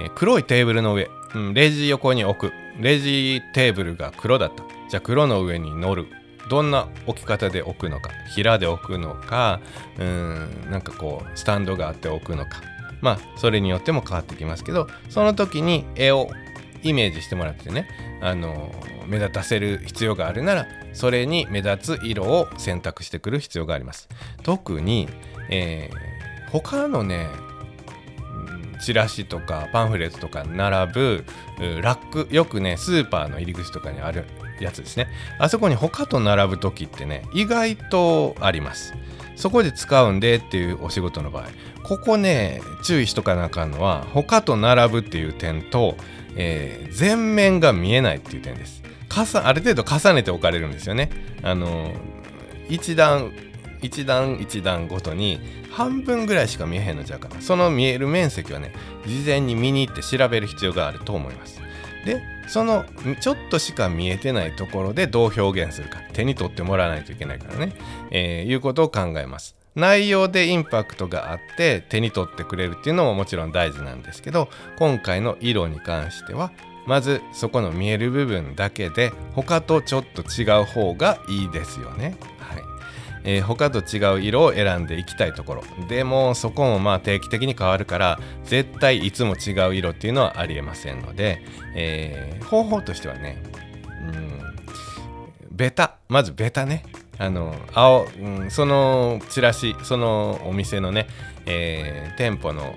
[0.00, 2.52] えー、黒いテーブルの上、うん、レジ横に置く。
[2.80, 4.62] レジテーブルが黒だった。
[4.90, 6.06] じゃあ黒の上に乗る。
[6.48, 9.60] どんな置き方で置くのか平で置くのか
[9.98, 12.62] うんなんかこうスタンドがあって置くのか。
[13.02, 16.30] まあそれによっても変わってきますけどその時に絵を
[16.82, 17.88] イメージしてもらってね
[18.22, 18.72] あの
[19.06, 24.08] 目立たせる必要があるならそれに目立つ色を選択してくる必要があります。
[24.42, 25.08] 特に、
[25.50, 27.28] えー、他のね
[28.80, 31.24] チラシとかパンフレットとか並ぶ
[31.82, 34.24] ラックよくねスーパーの入り口とかにある
[34.64, 35.08] やつですね。
[35.38, 38.94] あそこに他と並ぶ時ってね意外とあります。
[39.36, 41.44] そこで使うんでっていうお仕事の場合。
[41.82, 45.96] ここね注意しとかなあかんのは他と並ぶっていう点と、
[46.36, 48.82] えー、全面が見えないっていう点です。
[49.34, 51.10] ある程度重ねて置かれるんですよね。
[51.42, 51.92] あの
[52.68, 53.32] 一段
[53.82, 55.38] 一段一段ごとに
[55.70, 57.40] 半分ぐらいしか見えへんのちゃうかな。
[57.40, 58.72] その見える面積はね
[59.06, 61.60] 事前に見に行って調べる必要があると思います。
[62.06, 62.86] でその
[63.20, 65.98] ちょっとしか見えてないところでどう表現するか。
[66.14, 67.72] 手に取ってもらわないといけないからね、
[68.10, 69.54] えー、いうことを考えます。
[69.74, 76.50] 内容でインパクトがあって手に取ってくれるっていうのももちろん大事なんですけど今回の色に関しては
[76.86, 82.16] まずそこの見える部分だけで他とちょっと違う方がいいですよね。
[83.26, 91.42] えー、他と違う色を選んでいきたいところでもそこもまあ定期的に変わるから絶対いつも違う色っていうのはありえませんので、
[91.74, 93.42] えー、方法としてはね
[94.00, 94.36] うん
[95.50, 96.84] ベタまずベタね。
[97.18, 101.06] あの青、うん、そのチラシそのお店のね、
[101.46, 102.74] えー、店舗の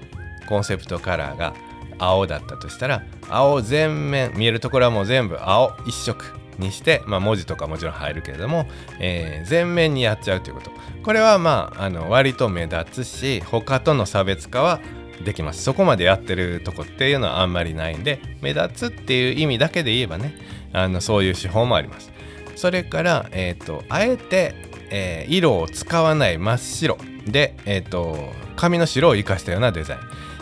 [0.48, 1.54] コンセプトカラーが
[1.98, 6.39] 青だったとしたら青全面見えるところはもう全部青一色。
[6.60, 8.68] にして、まあ、文字とかもちろん入るけれども、
[9.00, 10.72] えー、全面にやっちゃうということ。
[11.04, 14.80] これはまああの割と目立つし他との差別化は
[15.24, 15.64] できます。
[15.64, 20.36] そこまでやってるとこっていうのはあんまりないんで目立つっていう意味だけで言えばね
[20.74, 22.12] あのそういう手法もあります。
[22.56, 24.54] それから、えーと、あえて、
[24.92, 26.98] えー、色を使わない真っ白。
[27.26, 30.00] で、えーと、紙の白を生かしたようなデザイン。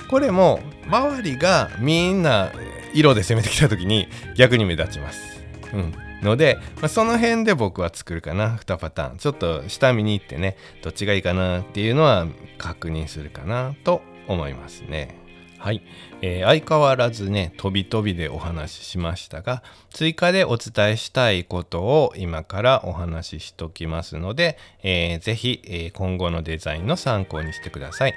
[0.09, 2.51] これも周りがみんな
[2.93, 12.27] 色で攻めてきた時に逆に目立ちます、うん、ので、まあ、その辺で僕は作るかな2パターンちょっと下見に行ってねどっちがいいかなっていうのは
[12.57, 15.27] 確認するかなと思いますね。
[15.59, 15.81] はい、
[16.21, 28.13] えー、相変わらずね飛び飛びでお話ししましたが追加でお伝えしたいことを今からお話ししときますので、えー、ぜひ、えー、今後のデザインの参考にしてください。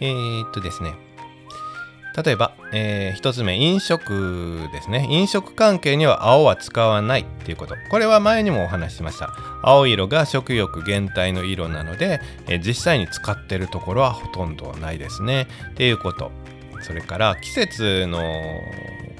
[0.00, 1.05] えー、っとですね
[2.22, 5.06] 例えば、えー、1つ目飲食ですね。
[5.10, 7.74] 飲食関係には青は使わないっていうこと。
[7.90, 9.34] これは前にもお話ししました。
[9.62, 15.46] 青色が食欲減退の色なので、えー、実際に使ってるところはほとんどないですね。
[15.72, 16.32] っていうこと。
[16.80, 18.22] それから季節の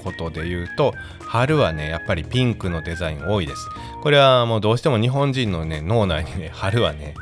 [0.03, 3.69] ことで言うと春はねやっぱりピンクのデザイン多いです。
[4.03, 7.15] これはもうどうしても日本人のね脳内にね春はね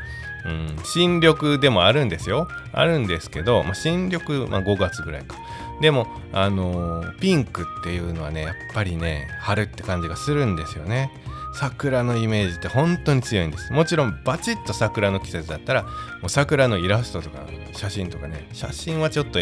[0.44, 2.48] うん、新緑でもあるんですよ。
[2.72, 5.36] あるんですけど、まあ、新緑、まあ、5月ぐらいか。
[5.80, 11.10] でもあのー、ピンクっていうのはねやっぱりね春って感じがするんですよね。
[11.54, 13.72] 桜のイメージって本当に強いんです。
[13.72, 15.88] もちろんバチッと桜の季節だったらも
[16.24, 19.38] う桜のイラストとか写真とかね写真はちょっと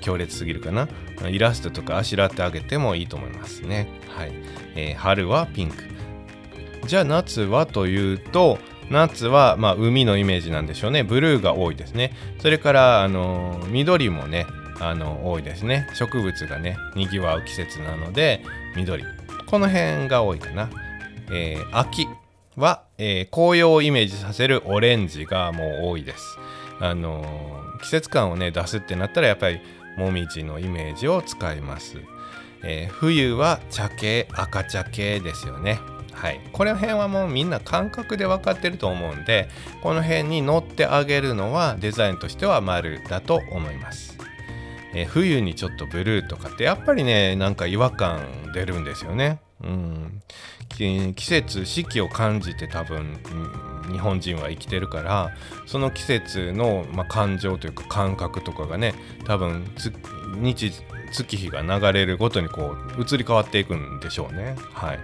[0.00, 0.88] 強烈すぎるかな。
[1.28, 3.88] イラストとかあしらってあげてもいいと思いますね。
[4.08, 4.32] はい、
[4.74, 5.76] えー、春はピンク。
[6.86, 8.58] じゃあ夏はというと
[8.90, 11.02] 夏はまあ海のイメージなんでしょうね。
[11.02, 12.12] ブルーが多いですね。
[12.38, 14.46] それからあの緑もね
[14.80, 15.88] あの多いですね。
[15.94, 18.42] 植物がねにぎわう季節なので
[18.76, 19.04] 緑。
[19.46, 20.70] この辺が多いかな、
[21.30, 22.08] えー、秋
[22.56, 26.38] は、えー、紅葉をイメージさせるオレンジがもう多いです。
[26.80, 29.60] あのー、季節感をね出すってなったらやっぱり
[29.96, 31.96] もみじのイメージを使います、
[32.62, 35.78] えー、冬は茶系赤茶系ですよね。
[36.12, 39.50] はい、この辺はもうみんな感覚で分かってると思うんで
[39.82, 44.15] この辺に乗ってあげるのはデザインとしては丸だと思います、
[44.96, 48.20] えー、冬にちょっとブルーとかってやっぱりねなんか違和感
[48.54, 50.22] 出るんですよねうん
[51.14, 53.18] 季節四季を感じて多分
[53.90, 55.30] 日本人は生きてるから
[55.66, 59.64] その季節の、まあ、感情というか感覚とかがね多分
[60.40, 60.72] 日
[61.12, 64.56] 月日が流れるごとにこう移り変わっていくんでしょうね。
[64.72, 64.98] はい、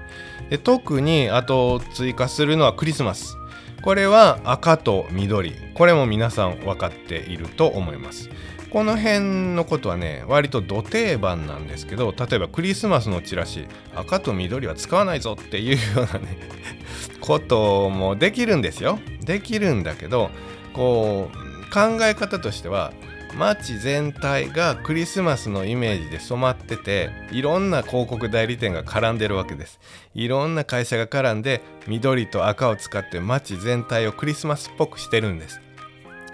[0.51, 3.37] で特にあと追加するのはクリスマス。
[3.83, 5.55] これは赤と緑。
[5.75, 8.31] これも皆さん分かっていると思います。
[8.73, 16.39] この辺のことはね割と土定番なんですけど例えばクリスマスのチラシ赤と緑は使わないぞっていうようなね
[17.21, 18.99] こともできるんですよ。
[19.21, 20.31] できるんだけど
[20.73, 22.95] こう考え方としては
[23.37, 29.81] 街全体がクリスマスのイメージで染まってていろんな広告代理店が絡んでるわけです。
[30.15, 35.61] いろんな会社が絡んで緑と赤を使って街全体をクリスマスっぽくしてるんです。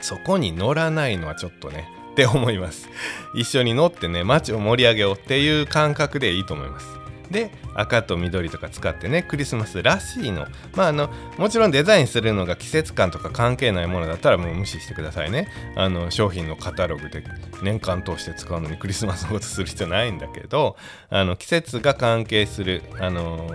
[0.00, 2.88] そこに乗らないのはちょっとねって思います。
[3.32, 6.88] 一緒に乗ってね街を盛り上げようっていう感覚でいいと思います。
[7.30, 10.48] で赤と緑とか使ってねクリスマスらしいの。
[10.74, 15.46] まああのもちろんデザインするのが季節感とか関係ないものだったらもう無視してくださいね。
[15.76, 17.22] あの商品のカタログで
[17.62, 20.76] 年間通して使うのに クリスマスのことする必要ないんだけど
[21.10, 23.48] あの季節が関係するあの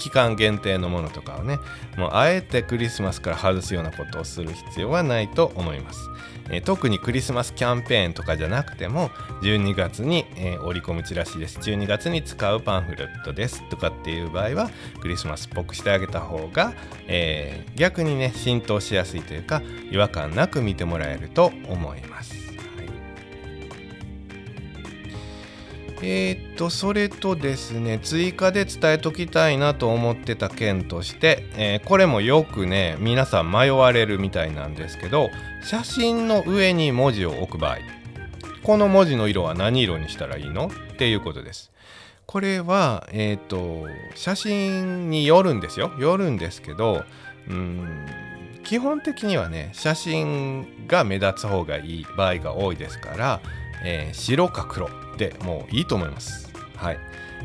[0.00, 1.58] 期間限定のものとかをね
[1.96, 6.08] もうあえてクリスマスから外すようなことをする必要はないと思います、
[6.50, 9.10] え、特にクリスマスキャンペーンとかじゃなくても
[9.42, 11.58] 12月に、えー、折り込むチラシです。
[11.60, 13.68] 12月に使うパンフレットです。
[13.70, 16.74] とかっていう場合はクリスマスっぽくしてあげた方が、
[17.06, 22.40] えー、逆にね浸透しやすいというか違和感なく見てもらえると思います。
[26.02, 35.28] えー、っとそれとですね追加で伝えときたいなと思ってた件として、え、これもよくね皆さん迷われるみたいなんですけど
[35.62, 37.78] 写真の上に文字を置く場合
[38.62, 40.66] この文字の色は何色にしたらいいの？
[40.66, 41.70] っていうことです。
[42.26, 47.04] これは、えーと、写真によるんですよよるんですけど
[47.48, 48.06] うん
[48.62, 53.40] 基本的にはね写真が目立つ方がいい場合が多いですから、
[53.84, 56.52] えー、白か黒でもういいと思います。
[56.76, 56.98] はい、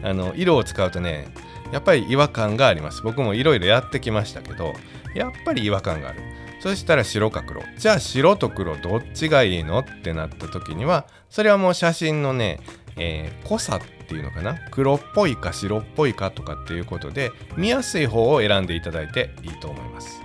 [0.03, 1.27] あの色を使うとね
[1.71, 3.01] やっぱり違和感があります。
[3.01, 4.73] 僕もいろいろやってきましたけど
[5.15, 6.21] やっぱり違和感がある。
[6.65, 7.61] そしたら白か黒。
[7.77, 9.77] じゃあ白と黒どっちがいいの？
[9.81, 12.59] ってなった時にはそれはもう写真のね、
[12.97, 14.57] えー、濃さっていうのかな？
[14.71, 20.23] 黒っぽいか白っぽいかとかっていうことで見やすい方を選んでいただいていいと思います。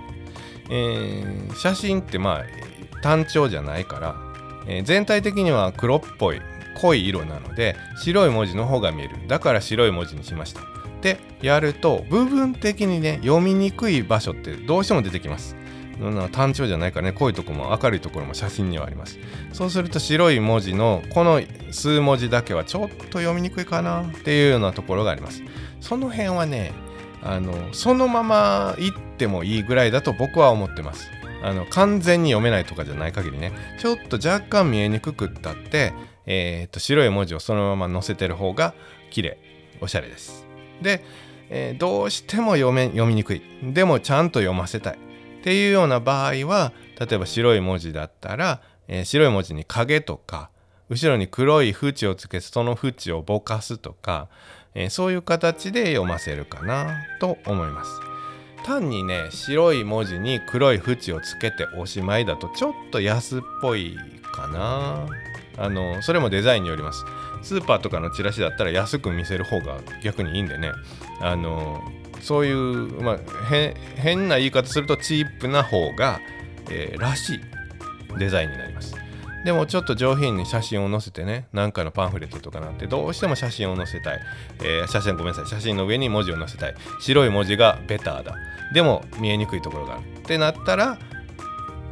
[0.71, 4.15] えー、写真ってまあ単調じゃないから
[4.65, 6.41] えー、全体的には黒っぽい
[6.81, 9.27] 濃い色なので白い文字の方が見える。
[9.27, 10.61] だから白い文字にしました。
[11.01, 15.55] でやると部分的にね読みにくい場所ってどうしても出てきます。
[16.31, 19.19] 単調じゃないかね濃いとこも明るいところも写真にはあります。
[19.53, 21.41] そうすると白い文字のこの
[21.71, 25.43] 数文字だけはちょっと読みにくいかなっていうようなところがあります。
[25.79, 26.71] その辺はね
[27.23, 31.09] あのそのまま行ってもいいぐらいだと僕は思ってます。
[31.43, 33.51] あの完全に読めないとかじゃない限りね。
[33.79, 35.93] ちょっと若干見えにくくったって、
[36.25, 38.73] えー、と白い文字をそのまま載せてる方が
[39.09, 39.37] 綺麗。
[39.81, 40.45] おしゃれです。
[40.81, 41.03] で、
[41.49, 43.41] えー、どうしても読め読みにくい。
[43.63, 44.99] でもちゃんと読ませたい。
[45.41, 50.51] っていうような場合は例えば白い文字だったら、えー、白い文字に影とか
[50.87, 54.27] 後ろに黒い縁をつけてその縁をぼかすとか、
[54.75, 57.91] えー、そういう形で読ませるかなと思います。
[58.63, 63.97] 単にね白い文字に黒い縁をつけておしまいだとちょっと安っぽい
[64.31, 65.07] かな。
[65.57, 67.03] あのそれもデザインによります。
[67.41, 70.71] スーパーとかのチラシだったら安く見せる方が逆にいいんでね。
[71.19, 71.81] あの
[72.21, 73.19] そういう、まあ、
[73.95, 76.19] 変な言い方するとチープな方が、
[76.69, 77.39] えー、らしい
[78.17, 78.95] デザインになります。
[79.43, 84.19] でもちょっと上品に写真を載せてねなんかのパンフレットとかなんてどうしても写真を載せたい、
[84.59, 85.47] えー、写真ごめんなさい。
[85.47, 86.75] 写真の上に文字を載せたい。
[86.99, 88.35] 白い文字がベターだ。
[88.73, 90.03] でも見えにくいところがある。
[90.19, 90.99] ってなったら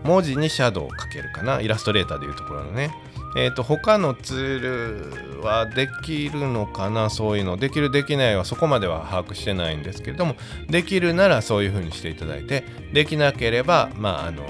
[0.04, 1.60] 文字にシャドウをかけるかな。
[1.60, 2.92] イラストレーターでいうところのね。
[3.36, 7.10] えっ、ー、と他のツールはできるのかな？
[7.10, 10.36] そういうのできるできないはそこまでは把握してないんですけれども
[10.70, 12.64] できるならそういうふうにしていただいて
[12.94, 14.44] できなければまああの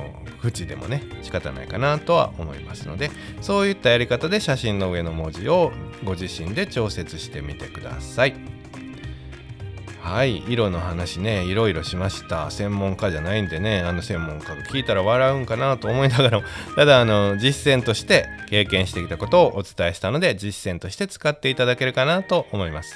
[0.44, 3.12] 縁でもね仕方ないかなとは思いますので
[3.42, 5.72] そういったやり方で写真の上の文字を
[6.04, 8.59] ご自身で調節してみてください。
[10.10, 12.50] はい色の話ねいろいろしました。
[12.50, 16.46] 専門家じゃないんでねあの専門家が聞いたら笑うんかなと思いながらも。
[16.76, 22.96] ただあの実践として経験してきたことをお伝えしたので実践として使っていただけるかなと思います。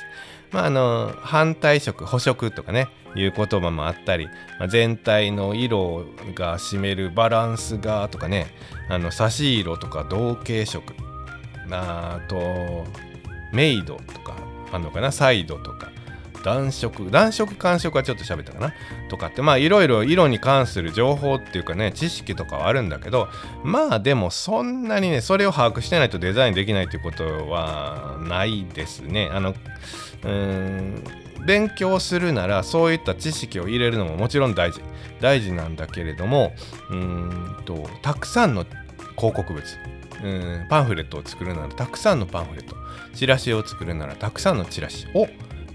[0.52, 4.26] まああの反対色補色とかねいう言葉もあったり、
[4.58, 8.48] まあ、全体の色が占めるバランスがとかね
[8.90, 10.82] あの差し色とか同系色
[11.70, 12.86] あと
[13.52, 14.36] メイドとか
[14.72, 15.93] あんのかなサイドとか。
[16.44, 18.74] 暖色暖色寒色はちょっと喋ったかな？
[19.10, 23.30] とかってまあいろいろ色に関する情報っていうかね知識とかはあるんだけど
[23.64, 29.30] まあでもそんなにねそれを把握してないとデザインできないっていうことはないですね。
[29.32, 29.56] あの
[30.24, 31.04] うん
[31.46, 34.82] 勉強するならそういった知識を入れるのももちろん大事。
[35.20, 36.54] 大事なんだけれども
[36.90, 38.66] うんとたくさんの
[39.16, 39.64] 広告物
[40.24, 42.76] うんパンフレットを作るならたくさんのパンフレット
[43.14, 45.28] チラシを作るならたくさんのチラシを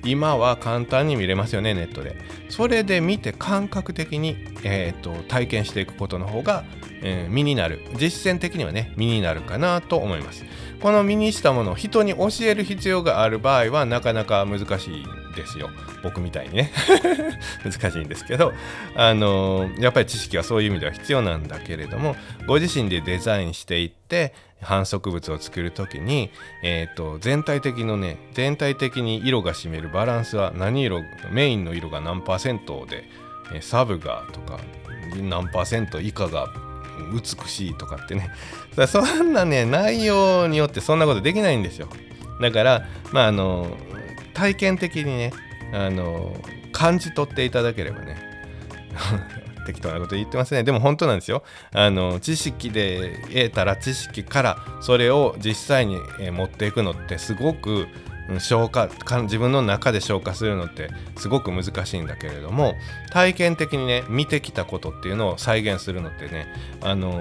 [0.04, 2.16] 今は簡単に見れますよねネットで。
[2.48, 6.64] それで見て感覚的に、えーと、体験していくことの方が、
[7.02, 7.80] えー、身になる。
[7.96, 10.44] 実践的にはね身になるかなと思います。
[10.80, 15.70] この身にしたものを人に教える必要がある場合はなかなか難しいですよ。
[16.02, 16.72] 僕みたいにね。
[17.64, 18.52] 難しいんですけど
[18.94, 26.30] あのー、やっぱり知識はそういう意味では必要なんだけれどもご自身でデザインしていって反則物を作る時に、
[26.62, 33.04] えーと、全体的のね全体的に色が占めるバランスは何色メインの色が何パーセントで、
[33.62, 34.58] サブがとか
[35.16, 36.48] 何パーセント以下が
[37.12, 38.30] 美しいとかってね。
[38.86, 41.88] そんなね内容によってそんなことできないんですよ。
[42.40, 43.76] だからまああの
[44.34, 45.32] 体験的にね
[45.72, 46.36] あの
[46.72, 48.16] 感じ取っていただければね。
[49.68, 50.62] 適当なこと言ってますね。
[50.62, 51.42] でも本当なんですよ。
[51.74, 55.98] あの知識で得たら知識からそれを実際に
[56.32, 57.86] 持っていくのってすごく
[58.38, 58.88] 消化
[59.22, 62.74] 自分の中で消化するのってすごく難しいんだけれども
[63.10, 66.46] 体験的にね見てきたことっていうのを再現するのってね
[66.80, 67.20] あの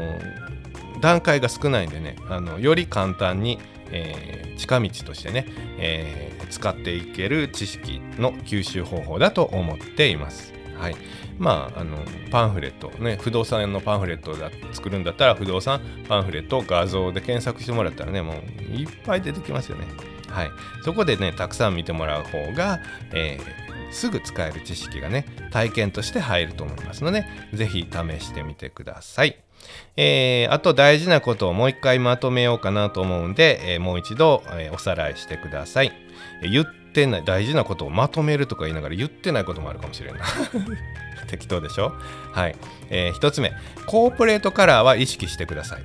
[1.02, 3.60] 段階が少ないんでねあのより簡単に、
[3.92, 5.46] えー、近道としてね、
[5.80, 10.54] えー、使っていける知識の吸収方法だと思っています。
[10.78, 10.96] はい、
[11.38, 11.98] まああの
[12.32, 18.36] パンフレットね不動産のパンフレットだ作るんだったら不動産パンフレット画像で検索してもらったらねもう
[18.76, 19.86] いっぱい出てきますよね。
[20.30, 20.50] はい。
[20.84, 22.80] そこでねたくさん見てもらう方が、
[23.14, 29.38] えー、すぐ使える知識がね体験として入ると思いますので是非試してみてください。
[29.96, 35.92] えー、あと大事なことをもう一回まとめようかなと思うんで、えー、もう一度、え、おさらいしてください、
[36.44, 40.24] 言ってない大事なことをまとめるとか言いながら言ってないこともあるかもしれんな。
[41.28, 41.94] 適当でしょ？
[42.32, 42.56] はい、
[42.90, 43.52] えー、1つ目。
[43.86, 45.84] コーポレートカラーは意識してください。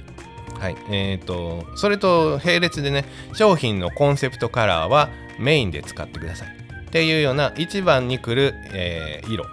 [0.59, 0.77] はい。
[0.91, 6.49] えーと、それと並列でね商品のコンセプトカラーはメインで使ってください。
[6.87, 9.47] っていうような1番に来る、えー、色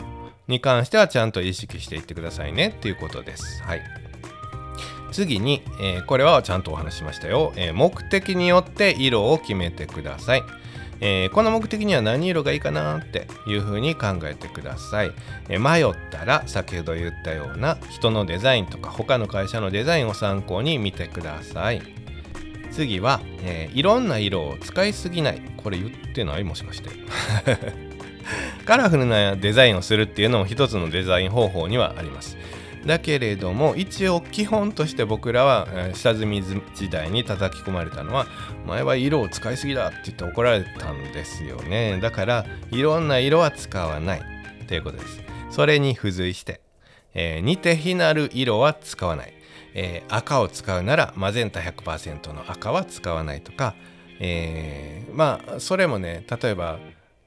[0.47, 2.69] に関してはちゃんと意識していってくださいね。
[2.69, 3.61] っていうことです。
[3.63, 3.81] はい。
[5.11, 10.43] 次に、えー、これはちゃんとお話しましたよ、えー、目的によって色を決めてください、
[11.01, 15.11] えー、この目的には何色がいいかなっていうふうに考えてください、
[15.47, 21.81] え迷ったら先ほど言ったような人のデザインとか他の会社のデザインを参考に見てください。
[22.71, 25.41] 次は、えいろんな色を使いすぎない。
[25.57, 26.89] これ言ってないもしかして。
[28.65, 32.37] カラフルなデザインをするっていうのも一つのデザイン方法にはあります。
[32.85, 38.25] だけれども一応基本として僕らは下積み時代に叩き込まれたのは
[38.65, 41.99] 前は色を使いすぎだって言って怒られたんですよね。
[42.01, 44.39] だからいろんな色は使わない。
[44.69, 45.19] ということです。
[45.49, 46.61] それに付随して、
[47.15, 49.33] えー、似て非なる色は使わない、
[49.73, 53.73] えー、赤を使うならマゼンタ100%の赤は使わないとか、
[54.19, 56.77] えー、まあそれもね例えば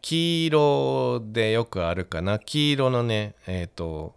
[0.02, 2.38] 黄色でよくあるかな。
[2.38, 4.14] 黄色のねえっ、と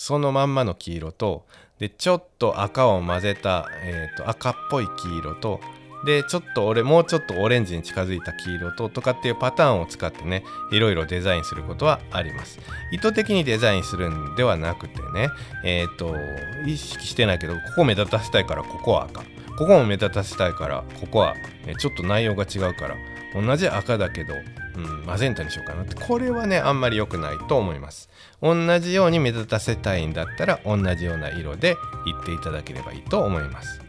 [0.00, 1.44] そのまんまの黄色と
[1.78, 5.60] でちょっと赤を混ぜた、えーと、赤っぽい黄色と
[6.06, 10.42] でちょっと俺もうちょっとオレンジに近づいた黄色ととかっていうパターンを使ってね
[10.72, 12.60] いろいろデザインすることはあります。
[12.92, 15.28] 意図的にデザインするんではなくてね
[15.64, 16.16] えっ、ー、と
[16.66, 19.20] 意識してないけどここ目立たせたいからここは赤。
[19.58, 21.34] ここも目立たせたいからここは
[21.78, 22.96] ちょっと内容が違うから
[23.34, 24.34] 同じ赤だけど、
[24.76, 25.94] うん、マゼンタにしようかなって。
[25.94, 28.08] これはねあんまり良くないと思います。
[28.42, 31.76] 同じように目立たせたいんだったら同じような色で
[32.06, 33.80] 言っていただければいいと思います。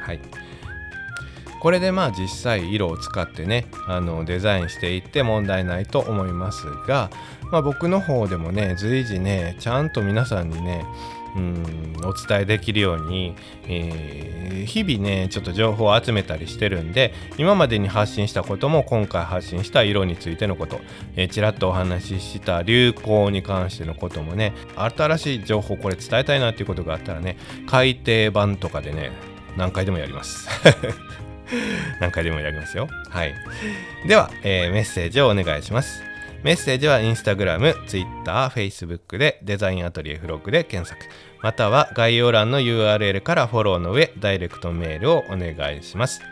[0.00, 0.20] はい。
[1.60, 7.10] これでまあ実際色を使ってねあのデザインしていって問題ないと思いますが、
[7.52, 10.86] まあ、僕の方でもね随時ねちゃんと皆さんにね
[11.36, 13.34] うんお伝えできるように、
[13.66, 20.80] えー、日々ねちょっと情報を集めたりしてるんで今までに発信したことも今回発信した色についてのこと、
[21.16, 29.12] えー、ちらっとお話しした流行に関してのこともね新しい情報これ伝えたいなっていうことがあったらね改訂版とかでね
[29.56, 30.48] 何回でもやります。
[32.00, 32.88] 何回でもやりますよ。
[33.08, 33.34] はい。
[34.06, 36.09] では、えー、メッセージをお願いします。
[36.42, 41.04] メッセージはインスタグラム、ツイッター、フェイスブックでデザインアトリエフログで検索。
[41.42, 46.22] または概要欄の URL からフォローの上、ダイレクトメールをお願いします。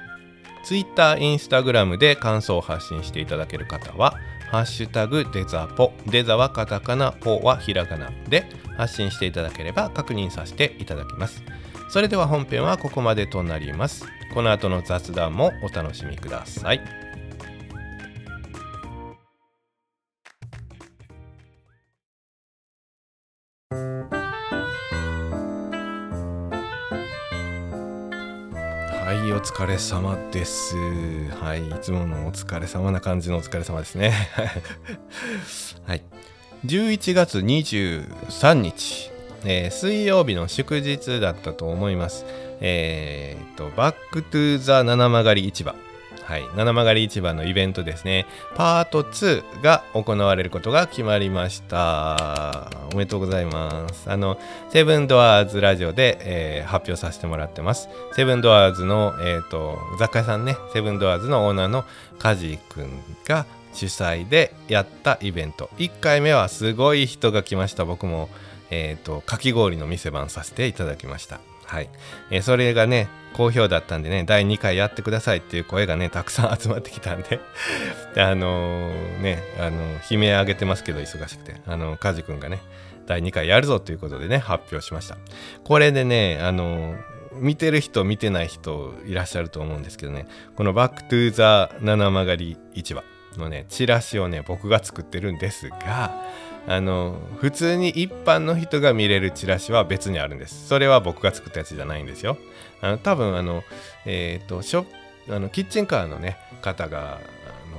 [0.65, 4.15] ツイッター、インスタグラムで感想を発信していただける方は、
[4.51, 8.47] ハッシュタグデザポ、デザはカタカナ、ポはひらがなで
[8.79, 11.43] 発信していただければ確認させていただきます。
[11.91, 14.07] それでは本編はここまでとなります。
[14.33, 16.98] この後の雑談もお楽しみください。
[29.09, 30.77] はいお疲れ様です。
[31.41, 34.13] はいいつものお疲れ様な感じのお疲れ様ですね。
[35.87, 36.03] はい。
[36.67, 39.11] 11月23日、
[39.47, 42.27] えー、水曜日の祝日だったと思います。
[42.61, 45.75] えー、っと Back to the 七曲り市場。
[46.29, 52.71] はい、七曲り市場のイベントですね、パート2が行われることが決まりました。
[52.93, 54.11] おめでとうございます。
[54.11, 57.89] あの、セブンドアーズラジオで、えー、発表させてもらってます。
[58.13, 61.87] セブンドアーズの、えーと、雑貨屋さんね、セブンドアーズのオーナーの
[62.19, 62.91] 梶君
[63.25, 65.71] が主催でやったイベント。
[65.79, 67.87] 1回目はすごい人が来ました。
[67.87, 68.29] 僕も、
[68.69, 71.41] えーとかき氷の店番させていただきました。
[71.69, 71.91] はい、
[72.31, 77.41] えー、それがね好評だったんでね第2回やってくださいっていう声がねたくさん集まってきたんで
[78.17, 78.91] あの、
[79.21, 81.61] ねあの悲鳴上げてますけど忙しくて。
[81.67, 82.61] あのカジ君がね
[83.07, 85.17] 第2回やるぞということでね発表しました。
[85.65, 86.95] これでねあの
[87.41, 93.05] 見てる人見てない人いらっしゃると思うんですけどねこの「バックトゥザ七曲り市場」
[93.37, 96.23] のねチラシをね僕が作ってるんですが
[96.69, 100.69] あの普通に一般の人が見れるチラシは別にあるんです。
[100.69, 102.37] それは僕が作ったやつじゃないんですよ。
[102.83, 103.65] あの多分あの
[104.05, 104.85] えっ、ー、とショ
[105.31, 107.21] あのキッチンカーのね方が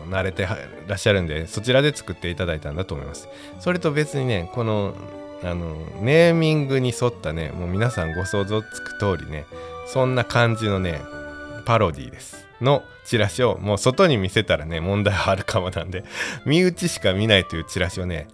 [0.04, 0.48] あの慣れて
[0.88, 3.30] らっしゃるんでそちらで作っていただいたんだと思います。
[3.60, 4.96] それと別にねこの
[5.44, 9.46] あのネーミングに沿ったねもう皆さんご想像つく通りね
[9.86, 11.00] そんな感じのね
[11.66, 12.48] パロディです。
[12.60, 16.04] のチラシをもう外に見せたらね問題はあるかもなんで
[16.46, 18.28] 身内しか見ないというチラシをね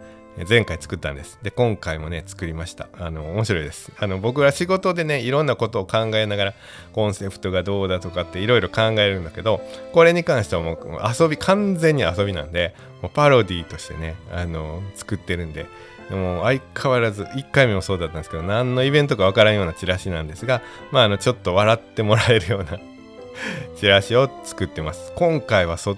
[0.48, 1.40] 前回作ったんです。
[1.42, 2.90] で、今回もね、作りました。
[2.98, 3.92] あの、面白いです。
[3.98, 6.54] あの、僕ら仕事でね、いろんなことを考えながら、
[6.92, 9.62] コンセプトがどうだとかっていろいろ考えるんだけど、
[9.94, 10.78] これに関してはもう
[11.22, 15.68] 遊び、完全に遊びなんで、もうパロディーとしてね、あの、作ってるんで、
[16.10, 20.62] でも相変わらず1回目もそうだったんですけど何のイベントかわからんようなチラシなんですが
[20.92, 22.78] まああのちょっと笑ってもらえるような
[23.76, 25.98] チラシを作ってます今回はそ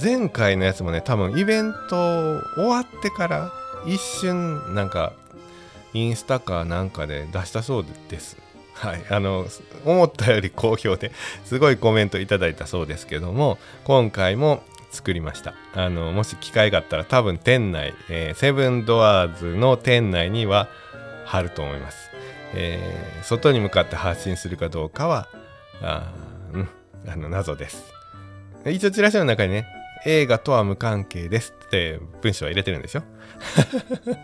[0.00, 3.52] 前回のやつもね多分イベント終わってから
[3.86, 5.12] 一瞬なんか
[5.92, 8.36] インスタかなんかで出したそうです。
[8.74, 9.46] はい、あの
[9.84, 11.12] 思ったより好評で
[11.44, 15.54] すごいコメントいただいたそうですけども今回も作りました。
[15.74, 20.68] あのもし機会があったら多分店内、えー、セブンドアーズの店内には
[21.26, 22.10] 貼ると思います、
[22.54, 25.28] えー、外に向かって発信するかどうかは
[25.82, 26.12] あ,、
[26.52, 26.68] うん、
[27.06, 27.84] あの謎です。
[28.66, 29.66] 一応チラシの中にね
[30.06, 33.04] 映画とは無関係ですって文章は入れてるんですよ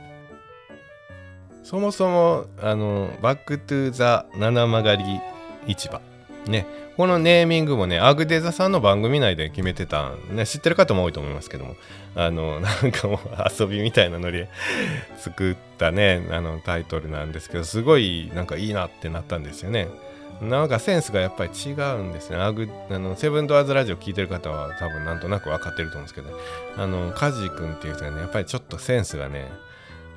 [1.62, 5.20] そもそもあのバックトゥザ七曲り
[5.66, 6.00] 市場
[6.46, 6.66] ね。
[6.96, 11.76] このネーミングもねアグデザさんの番組内で決めてた、ね、知ってる方も多いと思いますけども。
[12.16, 13.18] あの なんかもう
[13.60, 14.48] 遊びみたいなノリで
[15.18, 19.88] 作ったねあのタイトルなんですけどすごいなんかいいなってなったんですよね。
[20.40, 22.36] なんかセンスがやっぱり違うんですね。
[22.36, 26.34] アグあのセブンドアーズラジオ聞いてる方は多分なんとなく分かってると思うんですけど、ね、
[26.76, 29.50] あのカジ君っていう人がねやっぱりちょっとセンスがね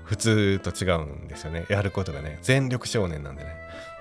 [0.03, 1.65] 普通と違うんですよね。
[1.69, 3.49] やることがね全力少年なんでね。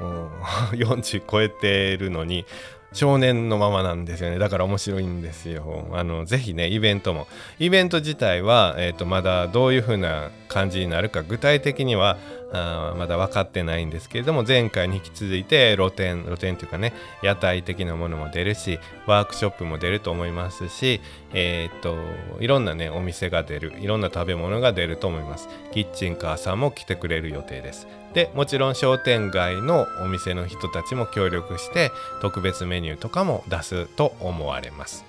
[0.00, 0.30] もう
[0.76, 2.46] 40超えてるのに
[2.92, 4.38] 少年のままなんですよね。
[4.38, 5.88] だから面白いんですよ。
[5.92, 7.26] あのぜひねイベントも。
[7.58, 12.16] イベント自体は、えーと、まだどういう風な感じになるか具体的には
[12.52, 21.00] あまだ分かってないんですけれども前回に引き続いて露店露店というかね屋台的なものも出るしワークショップも出ると思いますし
[21.34, 21.96] えっ、と
[22.40, 25.48] いろんなねお店が出るいろんな食べ物が出ると思います。
[25.72, 27.86] キッチンカーさんも来てくれる予定です。
[28.14, 31.90] でもちろん商店街のお店の人たちも協力して
[32.22, 35.04] 特別メニューとかも出すと思われます。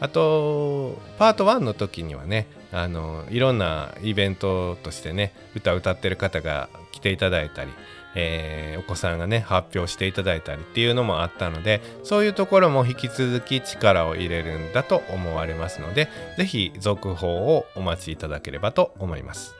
[0.00, 7.70] あとパート1の時にはねあのいろんなイベントとしてね歌歌ってる方が来ていただいたり、
[8.14, 16.08] えー、お子さんがね発表していただいたりっていうのもあったのでそういうところも引き続き力を入れるんだと思われますので
[16.38, 19.54] 是非続報をお待ちいただければと思います。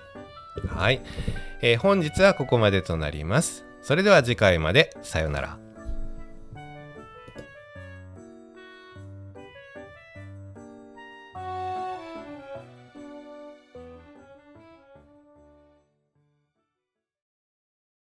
[0.68, 1.00] はい、
[1.62, 3.64] えー、本日はここまでとなります。
[3.82, 5.61] それでは次回までさようなら。